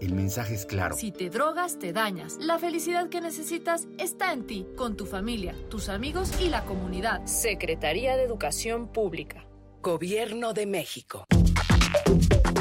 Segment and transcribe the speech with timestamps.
[0.00, 0.94] El mensaje es claro.
[0.96, 2.36] Si te drogas, te dañas.
[2.38, 7.24] La felicidad que necesitas está en ti, con tu familia, tus amigos y la comunidad.
[7.24, 9.46] Secretaría de Educación Pública.
[9.82, 11.24] Gobierno de México.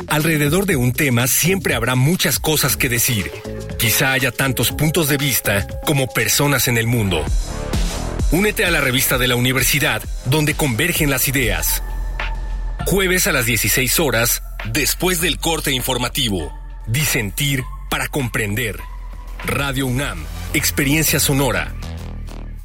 [0.08, 3.30] Alrededor de un tema siempre habrá muchas cosas que decir.
[3.78, 7.22] Quizá haya tantos puntos de vista como personas en el mundo.
[8.32, 11.84] Únete a la revista de la universidad donde convergen las ideas.
[12.86, 14.42] Jueves a las 16 horas,
[14.72, 16.65] después del corte informativo.
[16.88, 18.78] Disentir para comprender.
[19.44, 20.20] Radio UNAM,
[20.54, 21.74] Experiencia Sonora.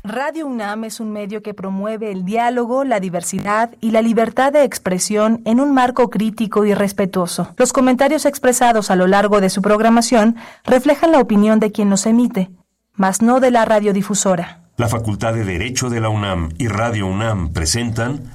[0.05, 4.65] Radio UNAM es un medio que promueve el diálogo, la diversidad y la libertad de
[4.65, 7.55] expresión en un marco crítico y respetuoso.
[7.57, 12.05] Los comentarios expresados a lo largo de su programación reflejan la opinión de quien los
[12.05, 12.51] emite,
[12.93, 14.65] mas no de la radiodifusora.
[14.77, 18.35] La Facultad de Derecho de la UNAM y Radio UNAM presentan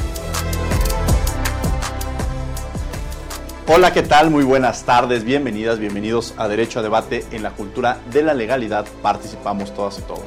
[3.73, 4.29] Hola, ¿qué tal?
[4.31, 8.85] Muy buenas tardes, bienvenidas, bienvenidos a Derecho a Debate en la cultura de la legalidad.
[9.01, 10.25] Participamos todas y todos.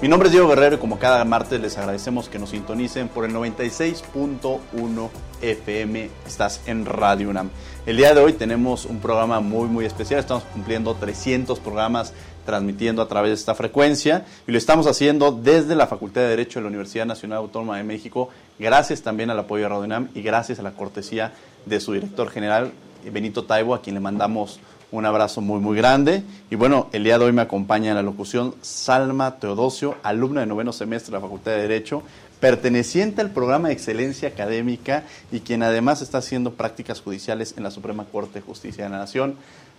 [0.00, 3.26] Mi nombre es Diego Guerrero y como cada martes les agradecemos que nos sintonicen por
[3.26, 5.10] el 96.1
[5.42, 6.08] FM.
[6.26, 7.50] Estás en Radio UNAM.
[7.84, 10.20] El día de hoy tenemos un programa muy muy especial.
[10.20, 12.14] Estamos cumpliendo 300 programas
[12.46, 16.60] transmitiendo a través de esta frecuencia y lo estamos haciendo desde la Facultad de Derecho
[16.60, 18.30] de la Universidad Nacional Autónoma de México.
[18.58, 21.34] Gracias también al apoyo de Radio UNAM y gracias a la cortesía
[21.66, 22.72] de su director general,
[23.10, 24.60] Benito Taibo, a quien le mandamos
[24.92, 26.22] un abrazo muy, muy grande.
[26.50, 30.46] Y bueno, el día de hoy me acompaña en la locución Salma Teodosio, alumna de
[30.46, 32.02] noveno semestre de la Facultad de Derecho,
[32.40, 37.70] perteneciente al programa de excelencia académica y quien además está haciendo prácticas judiciales en la
[37.70, 39.36] Suprema Corte de Justicia de la Nación.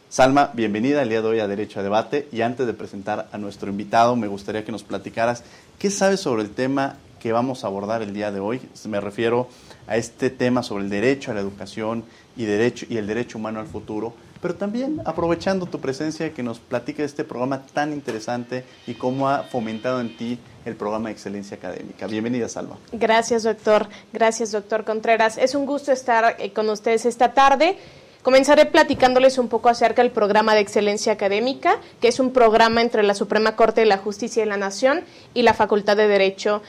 [0.09, 3.37] Salma, bienvenida el día de hoy a Derecho a Debate y antes de presentar a
[3.37, 5.43] nuestro invitado, me gustaría que nos platicaras
[5.79, 8.61] qué sabes sobre el tema que vamos a abordar el día de hoy.
[8.87, 9.49] Me refiero
[9.85, 12.05] a este tema sobre el derecho a la educación
[12.37, 16.59] y, derecho, y el derecho humano al futuro, pero también aprovechando tu presencia que nos
[16.59, 21.13] platique de este programa tan interesante y cómo ha fomentado en ti el programa de
[21.13, 22.07] excelencia académica.
[22.07, 22.77] Bienvenida, Salva.
[22.91, 23.87] Gracias, doctor.
[24.13, 25.37] Gracias, doctor Contreras.
[25.37, 27.77] Es un gusto estar eh, con ustedes esta tarde.
[28.21, 33.01] Comenzaré platicándoles un poco acerca del programa de excelencia académica, que es un programa entre
[33.03, 35.01] la Suprema Corte de la Justicia de la Nación
[35.33, 36.61] y la Facultad de Derecho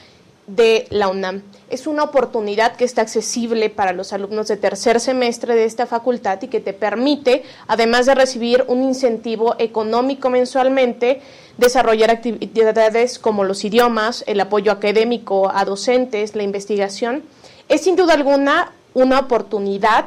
[0.55, 1.43] de la UNAM.
[1.69, 6.41] Es una oportunidad que está accesible para los alumnos de tercer semestre de esta facultad
[6.41, 11.21] y que te permite, además de recibir un incentivo económico mensualmente,
[11.57, 17.23] desarrollar actividades como los idiomas, el apoyo académico a docentes, la investigación.
[17.67, 20.05] Es sin duda alguna una oportunidad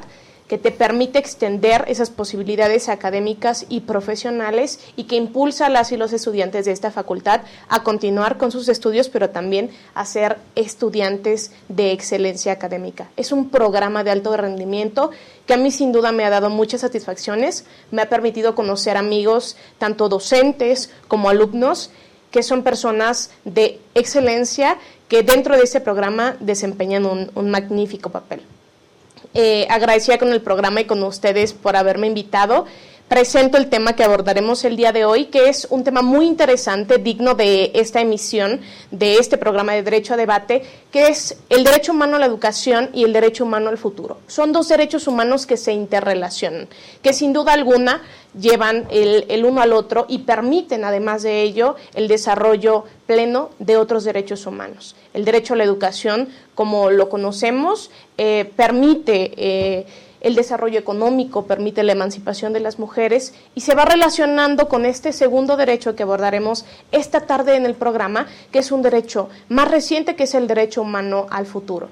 [0.52, 5.96] que te permite extender esas posibilidades académicas y profesionales y que impulsa a las y
[5.96, 7.40] los estudiantes de esta facultad
[7.70, 13.08] a continuar con sus estudios, pero también a ser estudiantes de excelencia académica.
[13.16, 15.10] Es un programa de alto rendimiento
[15.46, 19.56] que a mí sin duda me ha dado muchas satisfacciones, me ha permitido conocer amigos,
[19.78, 21.88] tanto docentes como alumnos,
[22.30, 24.76] que son personas de excelencia
[25.08, 28.42] que dentro de ese programa desempeñan un, un magnífico papel
[29.34, 32.66] eh, agradecida con el programa y con ustedes por haberme invitado.
[33.12, 36.96] Presento el tema que abordaremos el día de hoy, que es un tema muy interesante,
[36.96, 41.92] digno de esta emisión, de este programa de Derecho a Debate, que es el derecho
[41.92, 44.20] humano a la educación y el derecho humano al futuro.
[44.28, 46.68] Son dos derechos humanos que se interrelacionan,
[47.02, 48.00] que sin duda alguna
[48.32, 54.04] llevan el, uno al otro y permiten, además de ello, el desarrollo pleno de otros
[54.04, 54.96] derechos humanos.
[55.12, 59.86] El derecho a la educación, como lo conocemos, eh, permite eh,
[60.22, 65.12] el desarrollo económico, permite la emancipación de las mujeres y se va relacionando con este
[65.12, 70.16] segundo derecho que abordaremos esta tarde en el programa, que es un derecho más reciente,
[70.16, 71.90] que es el derecho humano al futuro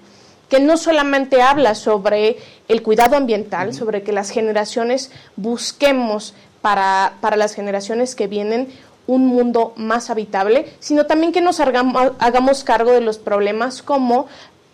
[0.49, 2.37] que no solamente habla sobre
[2.67, 8.67] el cuidado ambiental, sobre que las generaciones busquemos para, para las generaciones que vienen
[9.07, 14.27] un mundo más habitable, sino también que nos hagamos, hagamos cargo de los problemas como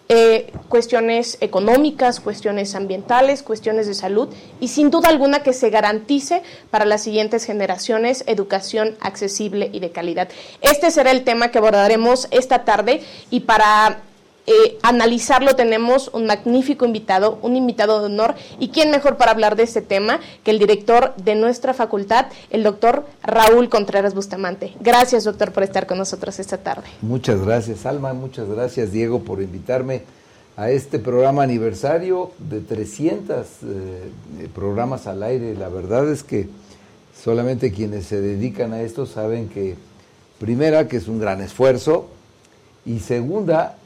[0.09, 4.29] eh, cuestiones económicas, cuestiones ambientales, cuestiones de salud
[4.61, 9.91] y sin duda alguna que se garantice para las siguientes generaciones educación accesible y de
[9.91, 10.29] calidad.
[10.61, 14.03] Este será el tema que abordaremos esta tarde y para
[14.47, 18.35] eh, analizarlo tenemos un magnífico invitado, un invitado de honor.
[18.59, 22.63] ¿Y quién mejor para hablar de este tema que el director de nuestra facultad, el
[22.63, 24.75] doctor Raúl Contreras Bustamante?
[24.81, 26.87] Gracias, doctor, por estar con nosotros esta tarde.
[27.03, 28.13] Muchas gracias, Alma.
[28.13, 30.03] Muchas gracias, Diego, por invitarme
[30.57, 35.55] a este programa aniversario de 300 eh, programas al aire.
[35.55, 36.49] La verdad es que
[37.23, 39.75] solamente quienes se dedican a esto saben que,
[40.39, 42.09] primera, que es un gran esfuerzo,
[42.87, 43.77] y segunda,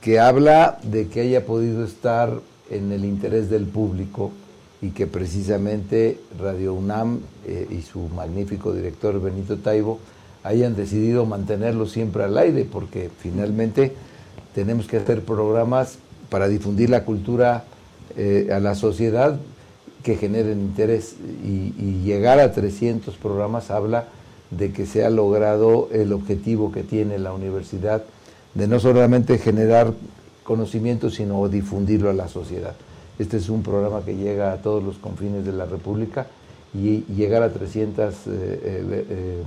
[0.00, 2.40] que habla de que haya podido estar
[2.70, 4.30] en el interés del público
[4.82, 9.98] y que precisamente Radio UNAM eh, y su magnífico director Benito Taibo
[10.42, 13.92] hayan decidido mantenerlo siempre al aire, porque finalmente
[14.54, 15.98] tenemos que hacer programas
[16.30, 17.64] para difundir la cultura
[18.16, 19.38] eh, a la sociedad
[20.04, 21.16] que generen interés.
[21.44, 24.06] Y, y, llegar a 300 programas habla
[24.50, 28.04] de que se ha logrado el objetivo que tiene la universidad
[28.56, 29.92] de no solamente generar
[30.42, 32.74] conocimiento, sino difundirlo a la sociedad.
[33.18, 36.26] Este es un programa que llega a todos los confines de la República
[36.74, 39.42] y llegar a 300 eh, eh, eh,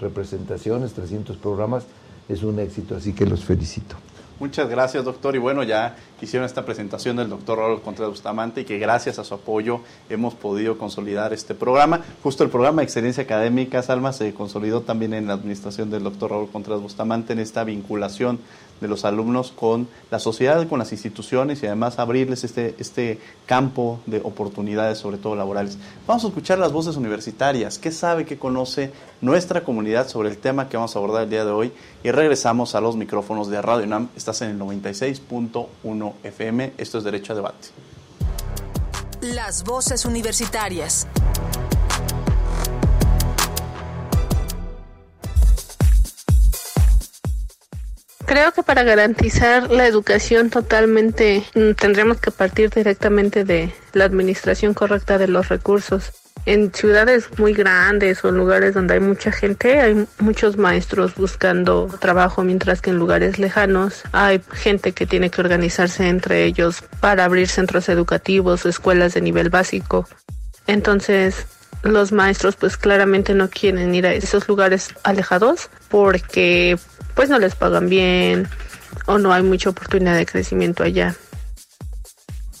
[0.00, 1.84] representaciones, 300 programas,
[2.28, 3.96] es un éxito, así que los felicito.
[4.40, 5.34] Muchas gracias, doctor.
[5.34, 9.24] Y bueno, ya hicieron esta presentación del doctor Raúl Contreras Bustamante y que gracias a
[9.24, 12.02] su apoyo hemos podido consolidar este programa.
[12.22, 16.30] Justo el programa de excelencia académica, Salma, se consolidó también en la administración del doctor
[16.30, 18.38] Raúl Contreras Bustamante en esta vinculación
[18.80, 24.00] de los alumnos con la sociedad, con las instituciones y además abrirles este, este campo
[24.06, 25.78] de oportunidades, sobre todo laborales.
[26.06, 27.78] Vamos a escuchar las voces universitarias.
[27.78, 31.44] ¿Qué sabe, qué conoce nuestra comunidad sobre el tema que vamos a abordar el día
[31.44, 31.72] de hoy?
[32.04, 34.08] Y regresamos a los micrófonos de Radio UNAM.
[34.16, 36.72] Estás en el 96.1 FM.
[36.78, 37.68] Esto es Derecho a Debate.
[39.20, 41.06] Las voces universitarias.
[48.28, 54.74] Creo que para garantizar la educación totalmente mm, tendremos que partir directamente de la administración
[54.74, 56.12] correcta de los recursos.
[56.48, 62.42] En ciudades muy grandes o lugares donde hay mucha gente hay muchos maestros buscando trabajo,
[62.42, 67.48] mientras que en lugares lejanos hay gente que tiene que organizarse entre ellos para abrir
[67.48, 70.08] centros educativos o escuelas de nivel básico.
[70.66, 71.44] Entonces,
[71.82, 76.78] los maestros pues claramente no quieren ir a esos lugares alejados porque
[77.14, 78.48] pues no les pagan bien
[79.04, 81.14] o no hay mucha oportunidad de crecimiento allá.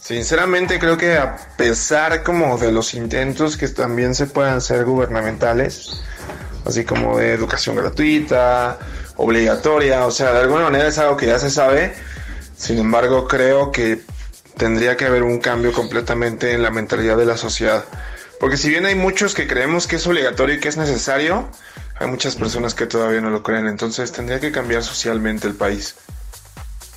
[0.08, 6.00] Sinceramente creo que a pesar como de los intentos que también se puedan ser gubernamentales,
[6.64, 8.78] así como de educación gratuita,
[9.16, 11.92] obligatoria, o sea, de alguna manera es algo que ya se sabe,
[12.56, 14.00] sin embargo creo que
[14.56, 17.84] tendría que haber un cambio completamente en la mentalidad de la sociedad.
[18.40, 21.50] Porque si bien hay muchos que creemos que es obligatorio y que es necesario,
[22.00, 25.96] hay muchas personas que todavía no lo creen, entonces tendría que cambiar socialmente el país.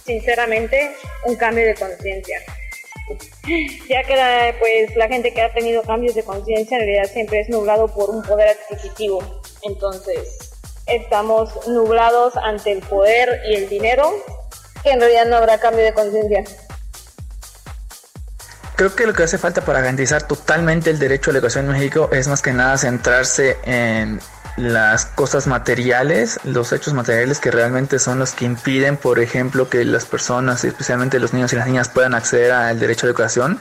[0.05, 2.39] Sinceramente, un cambio de conciencia.
[3.89, 7.41] Ya que la, pues, la gente que ha tenido cambios de conciencia en realidad siempre
[7.41, 9.41] es nublado por un poder adquisitivo.
[9.63, 10.51] Entonces,
[10.87, 14.11] estamos nublados ante el poder y el dinero,
[14.83, 16.43] que en realidad no habrá cambio de conciencia
[18.81, 21.73] creo que lo que hace falta para garantizar totalmente el derecho a la educación en
[21.73, 24.19] México es más que nada centrarse en
[24.57, 29.86] las cosas materiales, los hechos materiales que realmente son los que impiden, por ejemplo, que
[29.86, 33.59] las personas, especialmente los niños y las niñas, puedan acceder al derecho a la educación.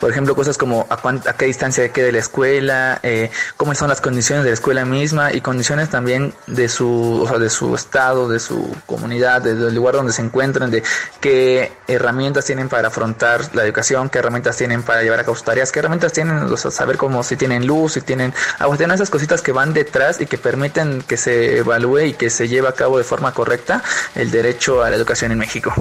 [0.00, 4.44] Por ejemplo, cosas como a, qué distancia quede la escuela, eh, cómo son las condiciones
[4.44, 8.38] de la escuela misma y condiciones también de su, o sea, de su estado, de
[8.38, 10.82] su comunidad, del lugar donde se encuentran, de
[11.20, 15.44] qué herramientas tienen para afrontar la educación, qué herramientas tienen para llevar a cabo sus
[15.44, 18.94] tareas, qué herramientas tienen, o sea, saber cómo si tienen luz, si tienen agua, tienen
[18.94, 22.68] esas cositas que van detrás y que permiten que se evalúe y que se lleve
[22.68, 23.82] a cabo de forma correcta
[24.14, 25.74] el derecho a la educación en México.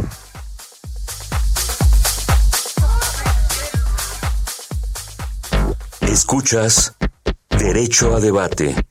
[6.29, 6.93] Escuchas
[7.57, 8.87] Derecho a Debate.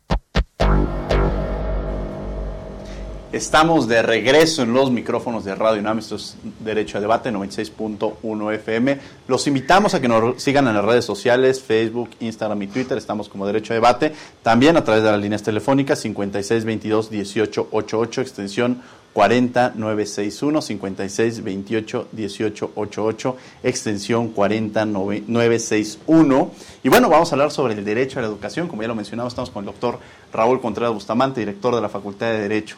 [3.37, 8.55] Estamos de regreso en los micrófonos de Radio UNAM, esto es Derecho a Debate 96.1
[8.55, 8.99] FM.
[9.29, 13.29] Los invitamos a que nos sigan en las redes sociales, Facebook, Instagram y Twitter, estamos
[13.29, 18.81] como Derecho a Debate, también a través de las líneas telefónicas 5622 1888, extensión
[19.13, 26.51] 40961, 5628 1888, extensión 40961.
[26.83, 29.35] Y bueno, vamos a hablar sobre el derecho a la educación, como ya lo mencionamos,
[29.35, 29.99] estamos con el doctor
[30.33, 32.77] Raúl Contreras Bustamante, director de la Facultad de Derecho.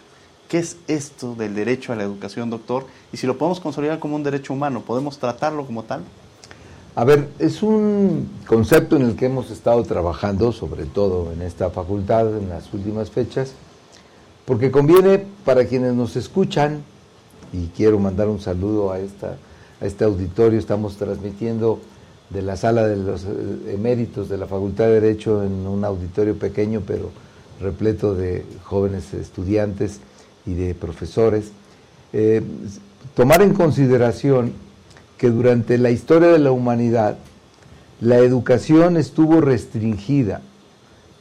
[0.49, 2.87] ¿Qué es esto del derecho a la educación, doctor?
[3.13, 6.01] Y si lo podemos consolidar como un derecho humano, ¿podemos tratarlo como tal?
[6.95, 11.69] A ver, es un concepto en el que hemos estado trabajando, sobre todo en esta
[11.69, 13.53] facultad en las últimas fechas,
[14.47, 16.83] porque conviene para quienes nos escuchan
[17.53, 19.37] y quiero mandar un saludo a, esta,
[19.83, 20.59] a este auditorio.
[20.59, 21.79] Estamos transmitiendo
[22.31, 26.39] de la sala de los eh, eméritos de la Facultad de Derecho en un auditorio
[26.39, 27.11] pequeño, pero
[27.61, 30.01] repleto de jóvenes estudiantes
[30.49, 31.53] y de profesores.
[32.13, 32.43] Eh,
[33.15, 34.55] tomar en consideración
[35.19, 37.19] que durante la historia de la humanidad
[38.01, 40.41] la educación estuvo restringida,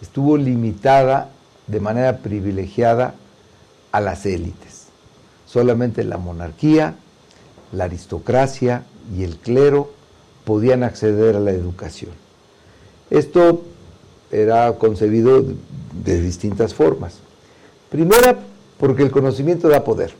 [0.02, 1.32] estuvo limitada
[1.66, 3.16] de manera privilegiada
[3.92, 4.86] a las élites.
[5.46, 6.96] Solamente la monarquía,
[7.74, 8.84] la aristocracia
[9.16, 9.92] y el clero
[10.46, 12.12] podían acceder a la educación.
[13.10, 13.64] Esto
[14.32, 15.44] era concebido
[16.06, 17.20] de distintas formas.
[17.90, 18.38] Primera,
[18.80, 20.14] porque el conocimiento da poder.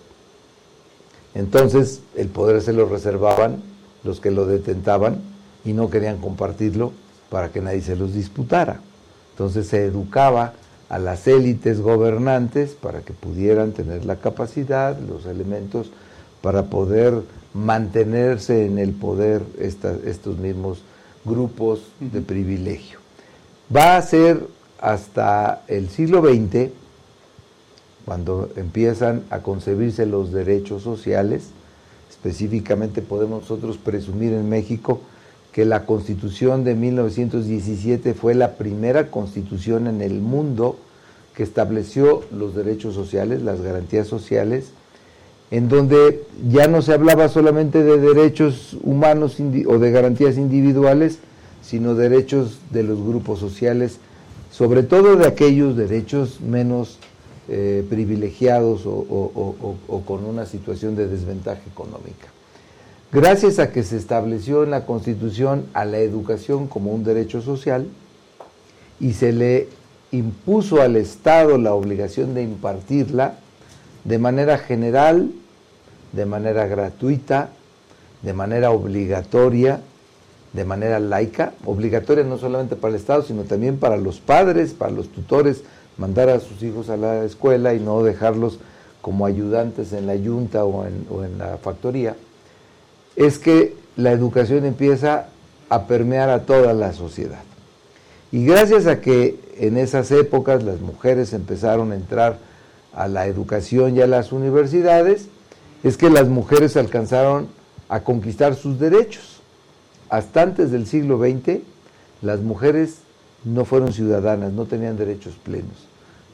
[1.36, 3.62] Entonces, el poder se lo reservaban
[4.04, 5.22] los que lo detentaban
[5.66, 6.94] y no querían compartirlo
[7.30, 8.80] para que nadie se los disputara.
[9.32, 10.54] Entonces se educaba
[10.90, 15.92] a las élites gobernantes para que pudieran tener la capacidad, los elementos
[16.42, 17.22] para poder
[17.54, 20.82] mantenerse en el poder estos mismos
[21.26, 23.00] grupos de privilegio.
[23.76, 24.48] Va a ser
[24.80, 26.70] hasta el siglo XX,
[28.08, 31.50] cuando empiezan a concebirse los derechos sociales,
[32.10, 35.02] específicamente podemos nosotros presumir en México
[35.52, 40.78] que la constitución de 1917 fue la primera constitución en el mundo
[41.36, 44.70] que estableció los derechos sociales, las garantías sociales,
[45.52, 49.36] en donde ya no se hablaba solamente de derechos humanos
[49.68, 51.20] o de garantías individuales,
[51.62, 53.98] sino derechos de los grupos sociales,
[54.50, 57.00] sobre todo de aquellos derechos menos
[57.50, 62.28] eh, privilegiados o, con una situación de desventaja económica.
[63.12, 67.88] Gracias a que se estableció en la Constitución a la educación como un derecho social
[69.00, 69.70] y se le
[70.12, 73.36] impuso al Estado la obligación de impartirla,
[74.04, 75.32] de manera general,
[76.12, 77.52] de manera gratuita,
[78.24, 79.82] de manera obligatoria,
[80.54, 84.92] de manera laica, obligatoria no solamente para el Estado, sino también para los padres, para
[84.92, 85.64] los tutores,
[85.98, 88.60] mandar a sus hijos a la escuela y no dejarlos
[89.02, 92.16] como ayudantes en la yunta o en, o en la factoría,
[93.16, 95.28] es que la educación empieza
[95.70, 97.42] a permear a toda la sociedad.
[98.32, 102.38] Y gracias a que en esas épocas las mujeres empezaron a entrar
[102.94, 105.28] a la educación y a las universidades,
[105.84, 107.48] es que las mujeres alcanzaron
[107.90, 109.40] a conquistar sus derechos.
[110.10, 111.60] Hasta antes del siglo XX,
[112.22, 113.00] las mujeres
[113.48, 115.88] no fueron ciudadanas, no tenían derechos plenos.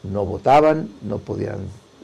[0.03, 1.59] No votaban, no podían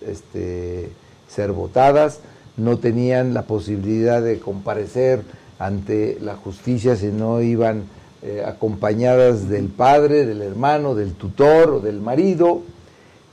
[0.05, 0.89] este,
[1.27, 2.19] ser votadas,
[2.57, 5.23] no tenían la posibilidad de comparecer
[5.57, 7.83] ante la justicia si no iban
[8.21, 12.61] eh, acompañadas del padre, del hermano, del tutor o del marido.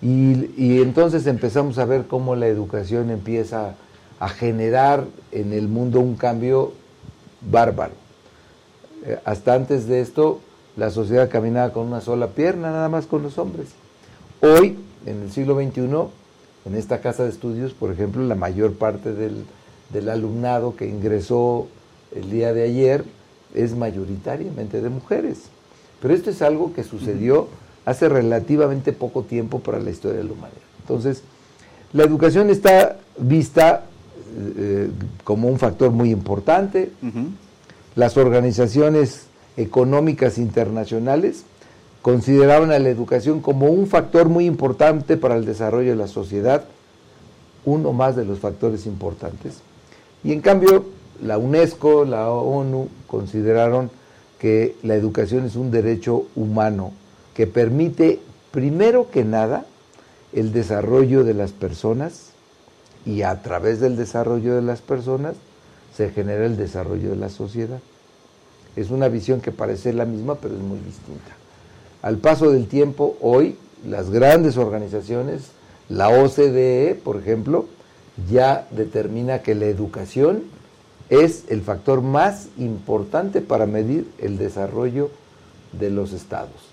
[0.02, 3.74] Y, entonces empezamos a ver cómo la educación empieza
[4.20, 6.72] a generar en el mundo un cambio
[7.40, 7.94] bárbaro.
[9.04, 10.40] Eh, hasta antes de esto,
[10.76, 13.68] la sociedad caminaba con una sola pierna, nada más con los hombres.
[14.40, 15.80] Hoy, en el siglo XXI,
[16.66, 19.44] en esta casa de estudios, por ejemplo, la mayor parte del,
[19.92, 21.68] del alumnado que ingresó
[22.14, 23.04] el día de ayer
[23.54, 25.44] es mayoritariamente de mujeres.
[26.02, 27.48] Pero esto es algo que sucedió
[27.84, 30.60] hace relativamente poco tiempo para la historia de la humanidad.
[30.80, 31.22] Entonces,
[31.92, 33.86] la educación está vista
[34.58, 34.90] eh,
[35.24, 36.90] como un factor muy importante.
[37.94, 39.26] Las organizaciones
[39.56, 41.44] económicas internacionales
[42.02, 46.64] consideraban a la educación como un factor muy importante para el desarrollo de la sociedad,
[47.64, 49.60] uno más de los factores importantes.
[50.22, 50.84] Y en cambio,
[51.22, 53.90] la UNESCO, la ONU consideraron
[54.38, 56.92] que la educación es un derecho humano
[57.34, 58.20] que permite,
[58.50, 59.66] primero que nada,
[60.32, 62.30] el desarrollo de las personas
[63.04, 65.34] y a través del desarrollo de las personas
[65.96, 67.80] se genera el desarrollo de la sociedad.
[68.76, 71.32] Es una visión que parece la misma, pero es muy distinta.
[72.02, 75.50] Al paso del tiempo, hoy las grandes organizaciones,
[75.88, 77.66] la OCDE, por ejemplo,
[78.30, 80.44] ya determina que la educación
[81.08, 85.10] es el factor más importante para medir el desarrollo
[85.72, 86.70] de los estados.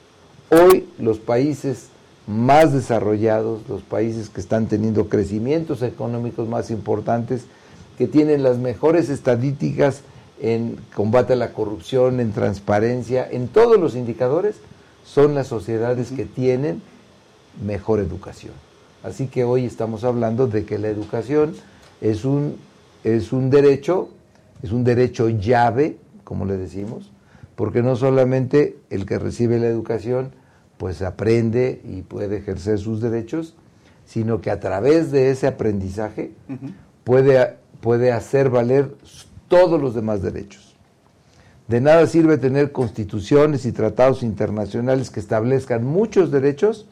[0.49, 1.87] Hoy los países
[2.27, 7.45] más desarrollados, los países que están teniendo crecimientos económicos más importantes,
[7.97, 10.01] que tienen las mejores estadísticas
[10.43, 14.57] en combate a la corrupción, en transparencia, en todos los indicadores,
[15.03, 16.83] son las sociedades que tienen
[17.65, 18.53] mejor educación.
[19.01, 21.55] Así que hoy estamos hablando de que la educación
[22.01, 22.57] es un,
[23.03, 24.09] es un derecho
[24.63, 27.11] es un derecho llave, como le decimos,
[27.55, 30.31] porque no solamente el que recibe la educación
[30.77, 33.55] pues aprende y puede ejercer sus derechos,
[34.05, 36.31] sino que a través de ese aprendizaje
[37.03, 38.95] puede, puede hacer valer
[39.53, 40.73] todos los demás derechos.
[41.67, 46.87] De nada sirve tener constituciones y tratados internacionales que establezcan muchos derechos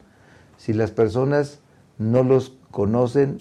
[0.58, 1.58] si las personas
[1.98, 3.38] no los conocen,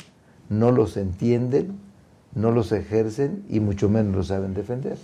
[0.49, 1.73] no los entienden,
[2.33, 4.97] no los ejercen y mucho menos los saben defender.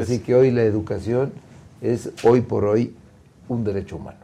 [0.00, 1.32] Así que hoy la educación
[1.80, 2.94] es hoy por hoy
[3.48, 4.18] un derecho humano.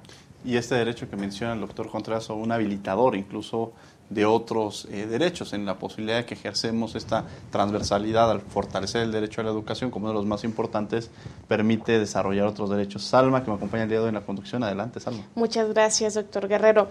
[0.44, 3.72] Y este derecho que menciona el doctor Contreras, un habilitador incluso
[4.10, 9.12] de otros eh, derechos, en la posibilidad de que ejercemos esta transversalidad al fortalecer el
[9.12, 11.10] derecho a la educación como uno de los más importantes,
[11.48, 13.02] permite desarrollar otros derechos.
[13.04, 15.24] Salma, que me acompaña el día de hoy en la conducción, adelante, Salma.
[15.34, 16.88] Muchas gracias, doctor Guerrero.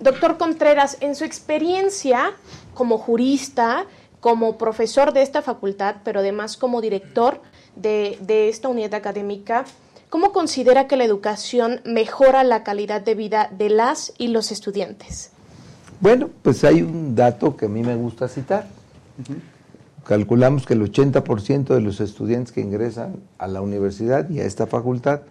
[0.00, 2.32] Doctor Contreras, en su experiencia
[2.74, 3.86] como jurista,
[4.20, 7.40] como profesor de esta facultad, pero además como director
[7.76, 9.64] de, de esta unidad académica,
[10.12, 15.30] ¿cómo considera que la educación mejora la calidad de vida de las y los estudiantes?
[16.02, 18.66] Bueno, pues hay un dato que a mí me gusta citar.
[20.04, 24.66] Calculamos que el 80% de los estudiantes que ingresan a la universidad y a esta
[24.66, 25.22] facultad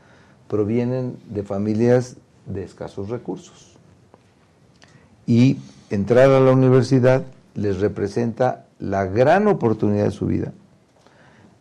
[0.48, 2.16] provienen de familias
[2.48, 3.78] de escasos recursos.
[5.28, 5.58] Y
[5.92, 7.22] entrar a la universidad
[7.54, 10.54] les representa la gran oportunidad de su vida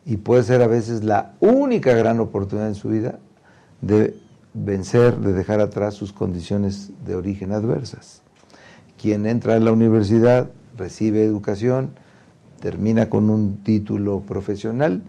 [0.04, 3.19] y puede ser a veces la única gran oportunidad en su vida
[3.80, 4.16] de
[4.54, 8.23] vencer, de dejar atrás sus condiciones de origen adversas
[9.00, 11.92] quien entra a la universidad, recibe educación,
[12.61, 15.02] termina con un título profesional,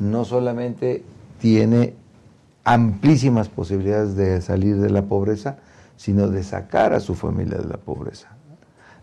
[0.00, 1.04] no solamente
[1.38, 1.94] tiene
[2.64, 5.58] amplísimas posibilidades de salir de la pobreza,
[5.96, 8.36] sino de sacar a su familia de la pobreza,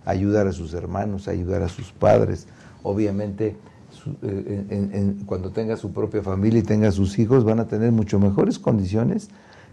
[0.03, 2.47] ayudar a sus hermanos, ayudar a sus padres.
[2.83, 3.55] Obviamente,
[4.21, 8.59] eh, cuando tenga su propia familia y tenga sus hijos, van a tener mucho mejores
[8.59, 9.29] condiciones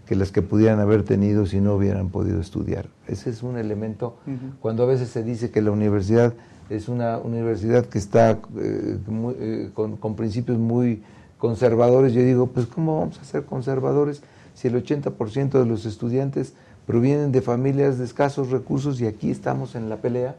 [0.07, 2.89] que las que pudieran haber tenido si no hubieran podido estudiar.
[3.07, 4.17] Ese es un elemento,
[4.61, 6.35] cuando a veces se dice que la universidad
[6.69, 8.99] es una universidad que está eh,
[9.39, 11.03] eh, con, principios muy
[11.39, 14.23] conservadores, yo digo, pues ¿cómo vamos a ser conservadores
[14.55, 16.55] si el 80% de los estudiantes
[16.87, 20.37] provienen de familias de escasos recursos y aquí estamos en la pelea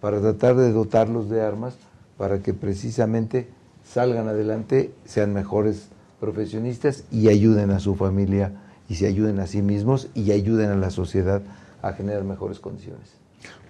[0.00, 1.76] para tratar de dotarlos de armas
[2.18, 3.48] para que precisamente
[3.84, 5.88] salgan adelante, sean mejores
[6.20, 8.52] profesionistas y ayuden a su familia
[8.88, 11.42] y se ayuden a sí mismos y ayuden a la sociedad
[11.80, 13.14] a generar mejores condiciones.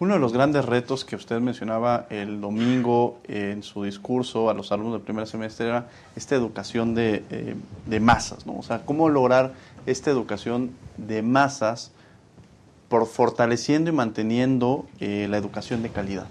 [0.01, 4.73] Uno de los grandes retos que usted mencionaba el domingo en su discurso a los
[4.73, 8.57] alumnos del primer semestre era esta educación de, eh, de masas, ¿no?
[8.59, 9.53] O sea, cómo lograr
[9.85, 11.93] esta educación de masas
[12.89, 16.27] por fortaleciendo y manteniendo eh, la educación de calidad.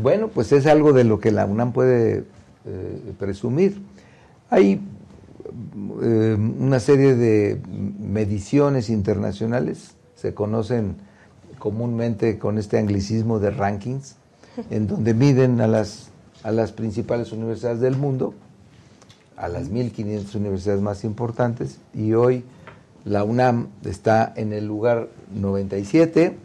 [0.00, 2.24] Bueno, pues es algo de lo que la UNAM puede
[2.64, 3.82] eh, presumir.
[4.48, 4.80] Hay
[6.02, 7.60] eh, una serie de
[8.00, 10.96] mediciones internacionales, se conocen
[11.58, 14.16] comúnmente con este anglicismo de rankings,
[14.70, 16.10] en donde miden a las,
[16.42, 18.34] a las principales universidades del mundo,
[19.36, 22.44] a las 1.500 universidades más importantes, y hoy
[23.04, 26.36] la UNAM está en el lugar 97.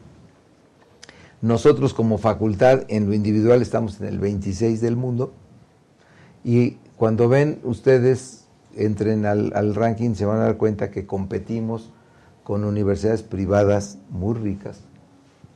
[1.42, 5.34] Nosotros como facultad en lo individual estamos en el 26 del mundo.
[6.44, 8.46] Y cuando ven ustedes
[8.76, 11.92] entren al, ranking se van a dar cuenta que competimos
[12.44, 14.82] con universidades privadas muy ricas,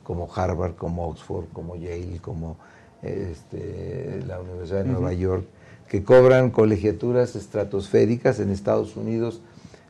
[0.04, 2.56] como Harvard, como Oxford, como Yale, como
[3.02, 5.46] este, la Universidad de Nueva York,
[5.88, 9.40] que cobran colegiaturas estratosféricas en Estados Unidos.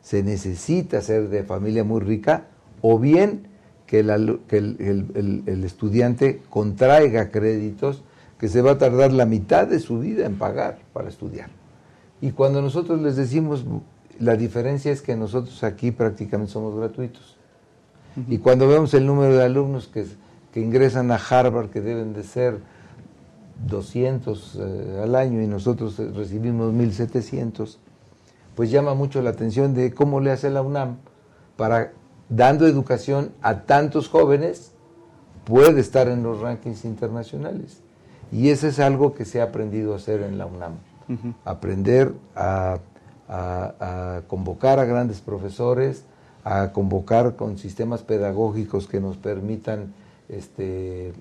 [0.03, 2.47] Se necesita ser de familia muy rica
[2.81, 3.52] o bien
[3.93, 8.03] que, el estudiante contraiga créditos
[8.39, 11.51] que se va a tardar la mitad de su vida en pagar para estudiar.
[12.23, 13.67] Y cuando nosotros les decimos,
[14.19, 17.37] la diferencia es que nosotros aquí prácticamente somos gratuitos.
[18.29, 20.07] Y cuando vemos el número de alumnos que,
[20.55, 22.61] que ingresan a Harvard, que deben de ser
[23.67, 27.77] 200 eh, al año y nosotros recibimos 1.700,
[28.55, 30.97] pues llama mucho la atención de cómo le hace la UNAM
[31.57, 31.93] para,
[32.35, 34.73] dando educación a tantos jóvenes,
[35.45, 37.81] puede estar en los rankings internacionales.
[38.31, 40.75] Y eso es algo que se ha aprendido a hacer en la UNAM
[41.45, 42.79] aprender a,
[44.27, 46.05] convocar a grandes profesores,
[46.45, 49.95] a convocar con sistemas pedagógicos que nos permitan
[50.29, 51.13] este, eh,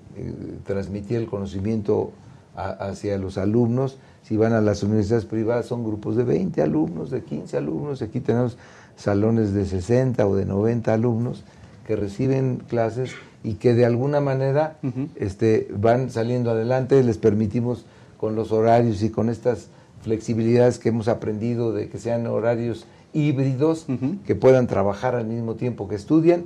[0.65, 2.11] transmitir el conocimiento
[2.55, 3.97] hacia los alumnos.
[4.23, 8.19] Si van a las universidades privadas son grupos de 20 alumnos, de 15 alumnos, aquí
[8.19, 8.57] tenemos
[9.01, 11.43] salones de 60 o de 90 alumnos
[11.87, 13.11] que reciben clases
[13.43, 14.77] y que de alguna manera
[15.15, 17.85] este, van saliendo adelante, les permitimos
[18.17, 19.69] con los horarios y con estas
[20.03, 23.87] flexibilidades que hemos aprendido de que sean horarios híbridos,
[24.25, 26.45] que puedan trabajar al mismo tiempo que estudian.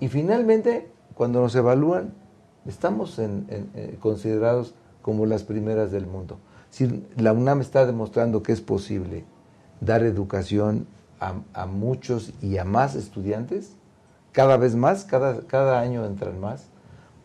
[0.00, 2.14] Y finalmente, cuando nos evalúan,
[2.66, 6.38] estamos en, eh, considerados como las primeras del mundo.
[6.70, 9.24] Si la UNAM está demostrando que es posible
[9.80, 10.86] dar educación
[11.20, 13.72] a, muchos y a más estudiantes,
[14.32, 16.66] cada vez más, cada, cada año entran más.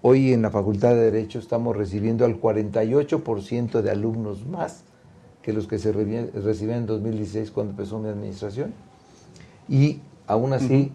[0.01, 4.84] Hoy en la Facultad de Derecho estamos recibiendo al 48% de alumnos más
[5.41, 8.73] que los que se recibían en 2016 cuando empezó mi administración.
[9.67, 10.91] Y aún así,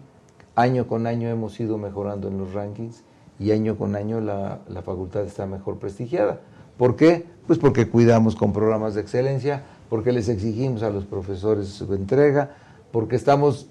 [0.55, 3.03] año con año hemos ido mejorando en los rankings
[3.39, 6.41] y año con año la, la facultad está mejor prestigiada.
[6.77, 7.25] ¿Por qué?
[7.47, 12.55] Pues porque cuidamos con programas de excelencia, porque les exigimos a los profesores su entrega,
[12.91, 13.67] porque estamos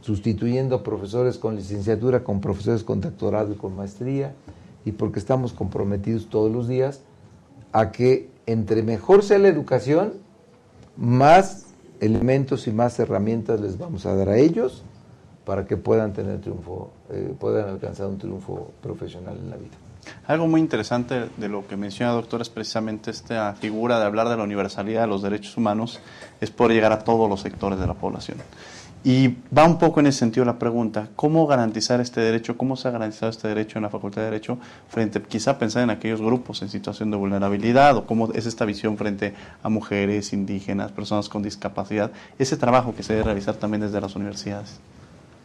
[0.00, 4.34] sustituyendo profesores con licenciatura con profesores con doctorado y con maestría,
[4.84, 7.02] y porque estamos comprometidos todos los días
[7.72, 10.14] a que entre mejor sea la educación,
[10.96, 11.66] más
[12.00, 14.82] elementos y más herramientas les vamos a dar a ellos
[15.44, 19.76] para que puedan tener triunfo, eh, puedan alcanzar un triunfo profesional en la vida.
[20.26, 24.36] Algo muy interesante de lo que menciona doctor es precisamente esta figura de hablar de
[24.36, 26.00] la universalidad de los derechos humanos,
[26.40, 28.38] es poder llegar a todos los sectores de la población.
[29.02, 32.58] Y va un poco en ese sentido la pregunta, ¿cómo garantizar este derecho?
[32.58, 34.58] ¿Cómo se ha garantizado este derecho en la Facultad de Derecho
[34.88, 38.98] frente quizá pensar en aquellos grupos en situación de vulnerabilidad o cómo es esta visión
[38.98, 39.32] frente
[39.62, 42.10] a mujeres, indígenas, personas con discapacidad?
[42.38, 44.80] Ese trabajo que se debe realizar también desde las universidades.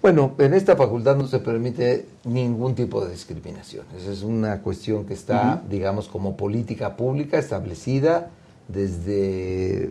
[0.06, 3.88] Bueno, en esta facultad no se permite ningún tipo de discriminación.
[3.98, 8.30] Esa es una cuestión que está, digamos, como política pública establecida
[8.68, 9.90] desde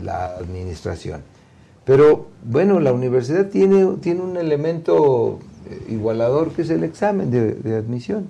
[0.00, 1.22] la administración.
[1.84, 7.74] Pero bueno, la universidad tiene, tiene un elemento eh, igualador que es el examen de,
[7.74, 8.28] admisión.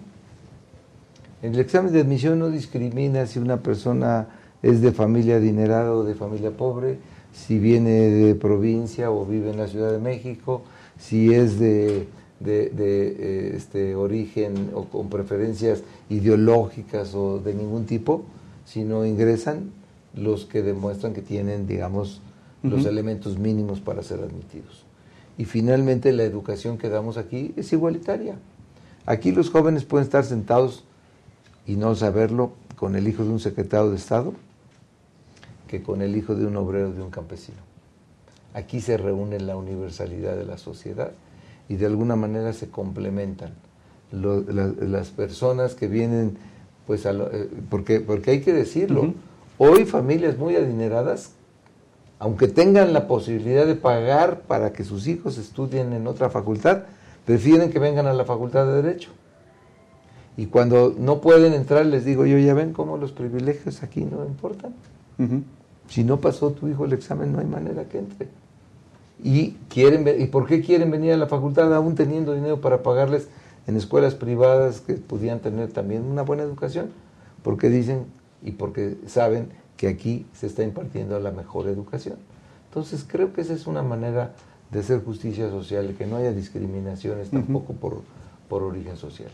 [1.42, 4.28] El examen de admisión no discrimina si una persona
[4.62, 6.96] es de familia adinerada o de familia pobre,
[7.34, 10.62] si viene de provincia o vive en la Ciudad de México,
[10.98, 12.08] si es de,
[12.44, 18.24] eh, este, origen o con preferencias ideológicas o de ningún tipo,
[18.64, 19.70] sino ingresan
[20.14, 22.20] los que demuestran que tienen, digamos,
[22.62, 24.84] los elementos mínimos para ser admitidos.
[25.38, 28.36] Y finalmente la educación que damos aquí es igualitaria.
[29.06, 30.84] Aquí los jóvenes pueden estar sentados
[31.66, 34.34] y no saberlo con el hijo de un secretario de Estado
[35.68, 37.67] que con el hijo de un obrero de un campesino.
[38.54, 41.12] Aquí se reúne la universalidad de la sociedad
[41.68, 43.52] y de alguna manera se complementan.
[44.10, 46.38] las personas que vienen,
[46.86, 49.12] pues, eh, porque, porque hay que decirlo,
[49.58, 51.32] hoy familias muy adineradas
[52.18, 56.82] aunque tengan la posibilidad de pagar para que sus hijos estudien en otra facultad,
[57.24, 59.10] prefieren que vengan a la facultad de Derecho.
[60.36, 64.24] Y cuando no pueden entrar, les digo yo, ya ven cómo los privilegios aquí no
[64.24, 64.74] importan.
[65.88, 68.28] Si no pasó tu hijo el examen, no hay manera que entre.
[69.22, 73.28] Y, quieren, ¿Y por qué quieren venir a la facultad aún teniendo dinero para pagarles
[73.66, 76.90] en escuelas privadas que pudieran tener también una buena educación?
[77.42, 78.06] Porque dicen
[78.42, 82.16] y porque saben que aquí se está impartiendo la mejor educación.
[82.68, 84.34] Entonces creo que esa es una manera
[84.70, 88.02] de hacer justicia social, que no haya discriminaciones tampoco por,
[88.48, 89.30] por origen social.